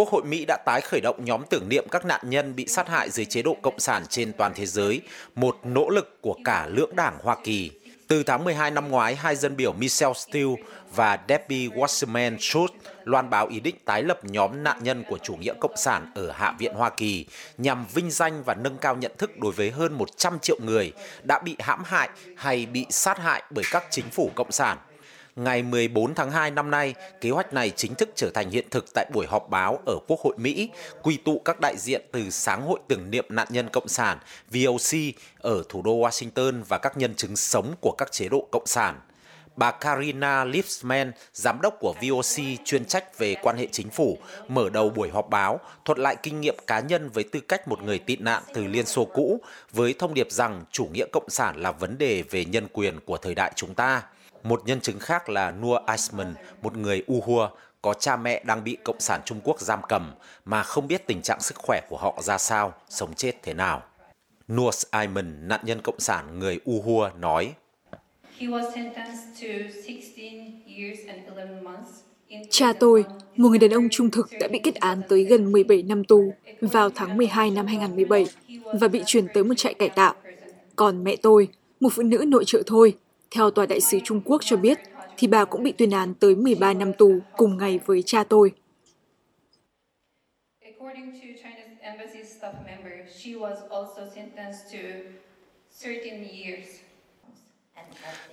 Quốc 0.00 0.08
hội 0.08 0.22
Mỹ 0.24 0.44
đã 0.44 0.56
tái 0.56 0.80
khởi 0.80 1.00
động 1.00 1.24
nhóm 1.24 1.42
tưởng 1.50 1.68
niệm 1.68 1.84
các 1.90 2.04
nạn 2.04 2.20
nhân 2.24 2.56
bị 2.56 2.66
sát 2.66 2.88
hại 2.88 3.10
dưới 3.10 3.26
chế 3.26 3.42
độ 3.42 3.56
cộng 3.62 3.80
sản 3.80 4.02
trên 4.08 4.32
toàn 4.32 4.52
thế 4.54 4.66
giới, 4.66 5.00
một 5.34 5.56
nỗ 5.64 5.88
lực 5.88 6.18
của 6.20 6.36
cả 6.44 6.66
lưỡng 6.66 6.96
đảng 6.96 7.18
Hoa 7.22 7.36
Kỳ. 7.44 7.70
Từ 8.08 8.22
tháng 8.22 8.44
12 8.44 8.70
năm 8.70 8.88
ngoái, 8.88 9.14
hai 9.14 9.36
dân 9.36 9.56
biểu 9.56 9.72
Michelle 9.72 10.14
Steele 10.14 10.54
và 10.94 11.18
Debbie 11.28 11.68
Wasserman 11.68 12.36
Schultz 12.36 12.68
loan 13.04 13.30
báo 13.30 13.46
ý 13.46 13.60
định 13.60 13.74
tái 13.84 14.02
lập 14.02 14.24
nhóm 14.24 14.62
nạn 14.62 14.78
nhân 14.82 15.04
của 15.08 15.18
chủ 15.18 15.34
nghĩa 15.36 15.54
cộng 15.60 15.76
sản 15.76 16.12
ở 16.14 16.30
Hạ 16.30 16.54
viện 16.58 16.74
Hoa 16.74 16.90
Kỳ 16.90 17.26
nhằm 17.58 17.86
vinh 17.94 18.10
danh 18.10 18.42
và 18.42 18.54
nâng 18.54 18.78
cao 18.78 18.96
nhận 18.96 19.12
thức 19.18 19.38
đối 19.38 19.52
với 19.52 19.70
hơn 19.70 19.92
100 19.92 20.38
triệu 20.38 20.58
người 20.64 20.92
đã 21.22 21.40
bị 21.44 21.56
hãm 21.58 21.82
hại 21.84 22.08
hay 22.36 22.66
bị 22.66 22.86
sát 22.90 23.18
hại 23.18 23.42
bởi 23.50 23.64
các 23.70 23.84
chính 23.90 24.10
phủ 24.10 24.30
cộng 24.34 24.52
sản 24.52 24.78
ngày 25.36 25.62
14 25.62 26.14
tháng 26.14 26.30
2 26.30 26.50
năm 26.50 26.70
nay, 26.70 26.94
kế 27.20 27.30
hoạch 27.30 27.52
này 27.52 27.70
chính 27.76 27.94
thức 27.94 28.08
trở 28.14 28.30
thành 28.30 28.50
hiện 28.50 28.66
thực 28.70 28.84
tại 28.94 29.06
buổi 29.14 29.26
họp 29.26 29.50
báo 29.50 29.78
ở 29.86 29.98
Quốc 30.08 30.20
hội 30.20 30.34
Mỹ, 30.38 30.70
quy 31.02 31.16
tụ 31.16 31.42
các 31.44 31.56
đại 31.60 31.74
diện 31.78 32.02
từ 32.12 32.30
Sáng 32.30 32.62
hội 32.62 32.80
tưởng 32.88 33.10
niệm 33.10 33.24
nạn 33.28 33.48
nhân 33.50 33.68
Cộng 33.72 33.88
sản 33.88 34.18
VOC 34.50 34.98
ở 35.38 35.62
thủ 35.68 35.82
đô 35.82 35.92
Washington 35.92 36.62
và 36.68 36.78
các 36.78 36.96
nhân 36.96 37.14
chứng 37.14 37.36
sống 37.36 37.74
của 37.80 37.94
các 37.98 38.12
chế 38.12 38.28
độ 38.28 38.48
Cộng 38.50 38.66
sản. 38.66 39.00
Bà 39.56 39.70
Karina 39.70 40.44
Lipsman, 40.44 41.12
giám 41.34 41.60
đốc 41.60 41.76
của 41.80 41.94
VOC 42.02 42.64
chuyên 42.64 42.84
trách 42.84 43.18
về 43.18 43.34
quan 43.42 43.56
hệ 43.56 43.66
chính 43.72 43.90
phủ, 43.90 44.18
mở 44.48 44.68
đầu 44.68 44.90
buổi 44.90 45.10
họp 45.10 45.30
báo, 45.30 45.60
thuật 45.84 45.98
lại 45.98 46.16
kinh 46.22 46.40
nghiệm 46.40 46.56
cá 46.66 46.80
nhân 46.80 47.10
với 47.10 47.24
tư 47.24 47.40
cách 47.40 47.68
một 47.68 47.82
người 47.82 47.98
tị 47.98 48.16
nạn 48.16 48.42
từ 48.54 48.64
Liên 48.66 48.86
Xô 48.86 49.04
cũ, 49.04 49.40
với 49.72 49.94
thông 49.98 50.14
điệp 50.14 50.30
rằng 50.30 50.64
chủ 50.72 50.88
nghĩa 50.92 51.06
cộng 51.12 51.30
sản 51.30 51.62
là 51.62 51.72
vấn 51.72 51.98
đề 51.98 52.22
về 52.30 52.44
nhân 52.44 52.68
quyền 52.72 53.00
của 53.00 53.16
thời 53.16 53.34
đại 53.34 53.52
chúng 53.56 53.74
ta. 53.74 54.02
Một 54.42 54.62
nhân 54.66 54.80
chứng 54.80 54.98
khác 54.98 55.28
là 55.28 55.50
Nur 55.50 55.78
Eisman, 55.86 56.34
một 56.62 56.76
người 56.76 57.02
Uyghur 57.06 57.50
có 57.82 57.94
cha 57.94 58.16
mẹ 58.16 58.42
đang 58.44 58.64
bị 58.64 58.76
Cộng 58.84 59.00
sản 59.00 59.20
Trung 59.24 59.40
Quốc 59.44 59.60
giam 59.60 59.80
cầm 59.88 60.12
mà 60.44 60.62
không 60.62 60.86
biết 60.88 61.06
tình 61.06 61.22
trạng 61.22 61.40
sức 61.40 61.56
khỏe 61.56 61.80
của 61.88 61.96
họ 61.96 62.18
ra 62.22 62.38
sao, 62.38 62.74
sống 62.88 63.14
chết 63.14 63.42
thế 63.42 63.54
nào. 63.54 63.82
Nur 64.48 64.82
Eisman, 64.90 65.48
nạn 65.48 65.60
nhân 65.64 65.80
Cộng 65.82 66.00
sản 66.00 66.38
người 66.38 66.60
Uyghur 66.64 67.14
nói, 67.18 67.54
Cha 72.48 72.72
tôi, 72.72 73.04
một 73.36 73.48
người 73.48 73.58
đàn 73.58 73.70
ông 73.70 73.88
trung 73.90 74.10
thực 74.10 74.30
đã 74.38 74.48
bị 74.48 74.58
kết 74.62 74.74
án 74.74 75.02
tới 75.08 75.24
gần 75.24 75.52
17 75.52 75.82
năm 75.82 76.04
tù 76.04 76.34
vào 76.60 76.90
tháng 76.90 77.16
12 77.16 77.50
năm 77.50 77.66
2017 77.66 78.30
và 78.72 78.88
bị 78.88 79.02
chuyển 79.06 79.28
tới 79.28 79.44
một 79.44 79.54
trại 79.56 79.74
cải 79.74 79.88
tạo. 79.90 80.14
Còn 80.76 81.04
mẹ 81.04 81.16
tôi, 81.16 81.48
một 81.80 81.88
phụ 81.92 82.02
nữ 82.02 82.24
nội 82.28 82.44
trợ 82.46 82.62
thôi, 82.66 82.96
theo 83.30 83.50
tòa 83.50 83.66
đại 83.66 83.80
sứ 83.80 83.98
Trung 84.04 84.20
Quốc 84.24 84.42
cho 84.44 84.56
biết, 84.56 84.78
thì 85.16 85.26
bà 85.26 85.44
cũng 85.44 85.62
bị 85.62 85.72
tuyên 85.72 85.90
án 85.90 86.14
tới 86.14 86.34
13 86.34 86.74
năm 86.74 86.92
tù 86.92 87.18
cùng 87.36 87.58
ngày 87.58 87.80
với 87.86 88.02
cha 88.06 88.24
tôi. 88.24 88.52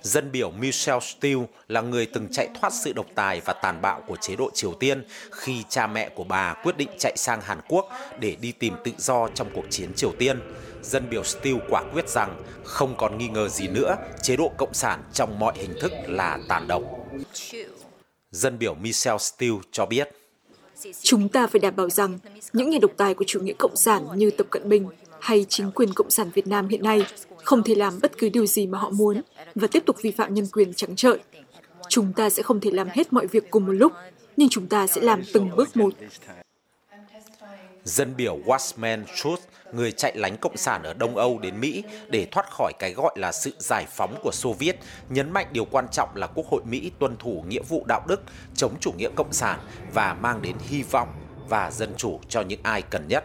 Dân 0.02 0.32
biểu 0.32 0.50
Michelle 0.50 1.00
Steele 1.00 1.42
là 1.68 1.80
người 1.80 2.06
từng 2.06 2.28
chạy 2.32 2.48
thoát 2.54 2.72
sự 2.72 2.92
độc 2.92 3.06
tài 3.14 3.40
và 3.44 3.52
tàn 3.52 3.82
bạo 3.82 4.02
của 4.06 4.16
chế 4.16 4.36
độ 4.36 4.50
Triều 4.54 4.74
Tiên 4.74 5.04
khi 5.30 5.64
cha 5.68 5.86
mẹ 5.86 6.08
của 6.08 6.24
bà 6.24 6.54
quyết 6.62 6.76
định 6.76 6.88
chạy 6.98 7.12
sang 7.16 7.40
Hàn 7.40 7.60
Quốc 7.68 7.88
để 8.20 8.36
đi 8.40 8.52
tìm 8.52 8.74
tự 8.84 8.92
do 8.98 9.28
trong 9.34 9.48
cuộc 9.54 9.64
chiến 9.70 9.94
Triều 9.94 10.12
Tiên 10.18 10.40
dân 10.82 11.10
biểu 11.10 11.24
Steele 11.24 11.60
quả 11.68 11.84
quyết 11.92 12.08
rằng 12.08 12.36
không 12.64 12.94
còn 12.98 13.18
nghi 13.18 13.28
ngờ 13.28 13.48
gì 13.48 13.68
nữa, 13.68 13.96
chế 14.22 14.36
độ 14.36 14.52
cộng 14.58 14.74
sản 14.74 15.02
trong 15.12 15.38
mọi 15.38 15.52
hình 15.56 15.74
thức 15.80 15.92
là 16.06 16.38
tàn 16.48 16.68
độc. 16.68 16.82
Dân 18.30 18.58
biểu 18.58 18.74
Michelle 18.74 19.18
Steele 19.18 19.56
cho 19.72 19.86
biết. 19.86 20.08
Chúng 21.02 21.28
ta 21.28 21.46
phải 21.46 21.58
đảm 21.58 21.76
bảo 21.76 21.90
rằng 21.90 22.18
những 22.52 22.70
nhà 22.70 22.78
độc 22.82 22.90
tài 22.96 23.14
của 23.14 23.24
chủ 23.26 23.40
nghĩa 23.40 23.54
cộng 23.58 23.76
sản 23.76 24.06
như 24.14 24.30
Tập 24.30 24.46
Cận 24.50 24.68
Bình 24.68 24.88
hay 25.20 25.46
chính 25.48 25.70
quyền 25.70 25.94
Cộng 25.94 26.10
sản 26.10 26.30
Việt 26.34 26.46
Nam 26.46 26.68
hiện 26.68 26.82
nay 26.82 27.06
không 27.44 27.62
thể 27.62 27.74
làm 27.74 27.98
bất 28.02 28.18
cứ 28.18 28.28
điều 28.28 28.46
gì 28.46 28.66
mà 28.66 28.78
họ 28.78 28.90
muốn 28.90 29.20
và 29.54 29.66
tiếp 29.66 29.82
tục 29.86 29.96
vi 30.02 30.10
phạm 30.10 30.34
nhân 30.34 30.46
quyền 30.52 30.74
trắng 30.74 30.96
trợn. 30.96 31.20
Chúng 31.88 32.12
ta 32.12 32.30
sẽ 32.30 32.42
không 32.42 32.60
thể 32.60 32.70
làm 32.70 32.88
hết 32.88 33.12
mọi 33.12 33.26
việc 33.26 33.50
cùng 33.50 33.66
một 33.66 33.72
lúc, 33.72 33.92
nhưng 34.36 34.48
chúng 34.48 34.66
ta 34.66 34.86
sẽ 34.86 35.00
làm 35.00 35.22
từng 35.32 35.50
bước 35.56 35.76
một. 35.76 35.94
Dân 37.88 38.16
biểu 38.16 38.38
Watchman 38.44 39.04
Schultz 39.04 39.38
người 39.72 39.92
chạy 39.92 40.16
lánh 40.16 40.36
Cộng 40.36 40.56
sản 40.56 40.82
ở 40.82 40.94
Đông 40.94 41.16
Âu 41.16 41.38
đến 41.38 41.60
Mỹ 41.60 41.82
để 42.08 42.26
thoát 42.30 42.50
khỏi 42.50 42.72
cái 42.78 42.92
gọi 42.92 43.12
là 43.18 43.32
sự 43.32 43.52
giải 43.58 43.86
phóng 43.88 44.20
của 44.22 44.30
Xô 44.32 44.52
Viết, 44.52 44.76
nhấn 45.08 45.30
mạnh 45.30 45.46
điều 45.52 45.64
quan 45.64 45.86
trọng 45.92 46.16
là 46.16 46.26
Quốc 46.26 46.46
hội 46.50 46.62
Mỹ 46.64 46.90
tuân 46.98 47.16
thủ 47.16 47.44
nghĩa 47.48 47.62
vụ 47.68 47.84
đạo 47.88 48.02
đức, 48.08 48.20
chống 48.54 48.76
chủ 48.80 48.92
nghĩa 48.92 49.08
Cộng 49.16 49.32
sản 49.32 49.60
và 49.94 50.14
mang 50.14 50.42
đến 50.42 50.56
hy 50.60 50.82
vọng 50.82 51.08
và 51.48 51.70
dân 51.70 51.94
chủ 51.96 52.20
cho 52.28 52.40
những 52.40 52.60
ai 52.62 52.82
cần 52.82 53.08
nhất. 53.08 53.24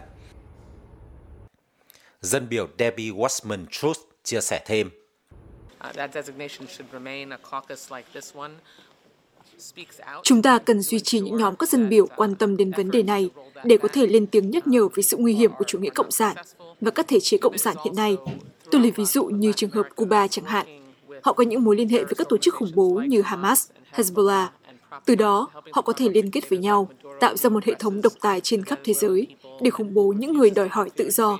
Dân 2.21 2.49
biểu 2.49 2.67
Debbie 2.79 3.11
Wasserman 3.11 3.65
Truth 3.71 3.99
chia 4.23 4.41
sẻ 4.41 4.63
thêm. 4.65 4.89
Uh, 5.89 5.95
Chúng 10.23 10.41
ta 10.41 10.59
cần 10.59 10.81
duy 10.81 10.99
trì 10.99 11.19
những 11.19 11.37
nhóm 11.37 11.55
các 11.55 11.69
dân 11.69 11.89
biểu 11.89 12.05
quan 12.15 12.35
tâm 12.35 12.57
đến 12.57 12.71
vấn 12.77 12.91
đề 12.91 13.03
này 13.03 13.29
để 13.63 13.77
có 13.77 13.87
thể 13.87 14.07
lên 14.07 14.25
tiếng 14.25 14.49
nhắc 14.49 14.67
nhở 14.67 14.87
về 14.95 15.03
sự 15.03 15.17
nguy 15.17 15.33
hiểm 15.33 15.51
của 15.57 15.65
chủ 15.67 15.79
nghĩa 15.79 15.89
cộng 15.89 16.11
sản 16.11 16.35
và 16.81 16.91
các 16.91 17.07
thể 17.07 17.19
chế 17.19 17.37
cộng 17.37 17.57
sản 17.57 17.75
hiện 17.85 17.95
nay. 17.95 18.17
Tôi 18.71 18.81
lấy 18.81 18.91
ví 18.91 19.05
dụ 19.05 19.25
như 19.25 19.51
trường 19.51 19.69
hợp 19.69 19.87
Cuba 19.95 20.27
chẳng 20.27 20.45
hạn. 20.45 20.65
Họ 21.23 21.33
có 21.33 21.43
những 21.43 21.63
mối 21.63 21.75
liên 21.75 21.89
hệ 21.89 22.03
với 22.03 22.13
các 22.17 22.29
tổ 22.29 22.37
chức 22.37 22.53
khủng 22.53 22.71
bố 22.75 23.01
như 23.07 23.21
Hamas, 23.21 23.69
Hezbollah. 23.95 24.47
Từ 25.05 25.15
đó, 25.15 25.49
họ 25.71 25.81
có 25.81 25.93
thể 25.93 26.09
liên 26.09 26.31
kết 26.31 26.49
với 26.49 26.59
nhau, 26.59 26.89
tạo 27.19 27.37
ra 27.37 27.49
một 27.49 27.63
hệ 27.65 27.73
thống 27.79 28.01
độc 28.01 28.13
tài 28.21 28.41
trên 28.41 28.63
khắp 28.63 28.79
thế 28.83 28.93
giới 28.93 29.27
để 29.61 29.69
khủng 29.69 29.93
bố 29.93 30.13
những 30.17 30.33
người 30.37 30.49
đòi 30.49 30.67
hỏi 30.67 30.89
tự 30.89 31.09
do. 31.11 31.39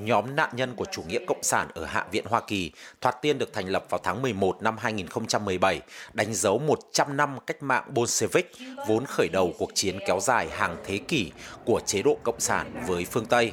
Nhóm 0.00 0.36
nạn 0.36 0.50
nhân 0.52 0.74
của 0.76 0.84
chủ 0.92 1.02
nghĩa 1.02 1.18
cộng 1.26 1.42
sản 1.42 1.68
ở 1.74 1.84
Hạ 1.84 2.06
viện 2.12 2.24
Hoa 2.26 2.40
Kỳ 2.46 2.72
thoạt 3.00 3.22
tiên 3.22 3.38
được 3.38 3.52
thành 3.52 3.68
lập 3.68 3.84
vào 3.90 4.00
tháng 4.04 4.22
11 4.22 4.62
năm 4.62 4.76
2017, 4.78 5.80
đánh 6.12 6.34
dấu 6.34 6.58
100 6.58 7.16
năm 7.16 7.38
cách 7.46 7.62
mạng 7.62 7.84
Bolshevik, 7.94 8.52
vốn 8.88 9.04
khởi 9.06 9.28
đầu 9.32 9.54
cuộc 9.58 9.70
chiến 9.74 9.98
kéo 10.06 10.20
dài 10.20 10.48
hàng 10.50 10.76
thế 10.84 10.98
kỷ 11.08 11.32
của 11.64 11.80
chế 11.86 12.02
độ 12.02 12.18
cộng 12.22 12.40
sản 12.40 12.84
với 12.86 13.04
phương 13.04 13.26
Tây. 13.26 13.52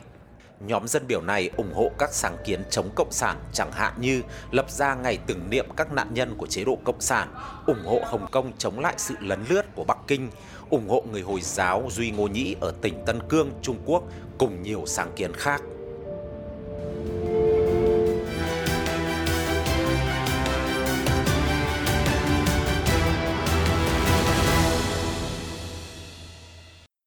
Nhóm 0.67 0.87
dân 0.87 1.07
biểu 1.07 1.21
này 1.21 1.49
ủng 1.57 1.73
hộ 1.73 1.91
các 1.97 2.09
sáng 2.13 2.37
kiến 2.45 2.63
chống 2.69 2.89
cộng 2.95 3.11
sản 3.11 3.37
chẳng 3.53 3.71
hạn 3.71 3.93
như 3.99 4.21
lập 4.51 4.71
ra 4.71 4.95
ngày 4.95 5.17
tưởng 5.27 5.49
niệm 5.49 5.65
các 5.77 5.93
nạn 5.93 6.07
nhân 6.13 6.35
của 6.37 6.47
chế 6.47 6.63
độ 6.63 6.77
cộng 6.83 7.01
sản, 7.01 7.33
ủng 7.65 7.85
hộ 7.85 8.01
Hồng 8.05 8.27
Kông 8.31 8.51
chống 8.57 8.79
lại 8.79 8.93
sự 8.97 9.15
lấn 9.19 9.45
lướt 9.49 9.75
của 9.75 9.83
Bắc 9.83 9.97
Kinh, 10.07 10.29
ủng 10.69 10.89
hộ 10.89 11.03
người 11.11 11.21
Hồi 11.21 11.41
giáo 11.41 11.87
Duy 11.91 12.11
Ngô 12.11 12.27
Nhĩ 12.27 12.55
ở 12.61 12.73
tỉnh 12.81 13.05
Tân 13.05 13.19
Cương, 13.29 13.51
Trung 13.61 13.77
Quốc 13.85 14.03
cùng 14.37 14.63
nhiều 14.63 14.83
sáng 14.85 15.11
kiến 15.15 15.33
khác. 15.33 15.61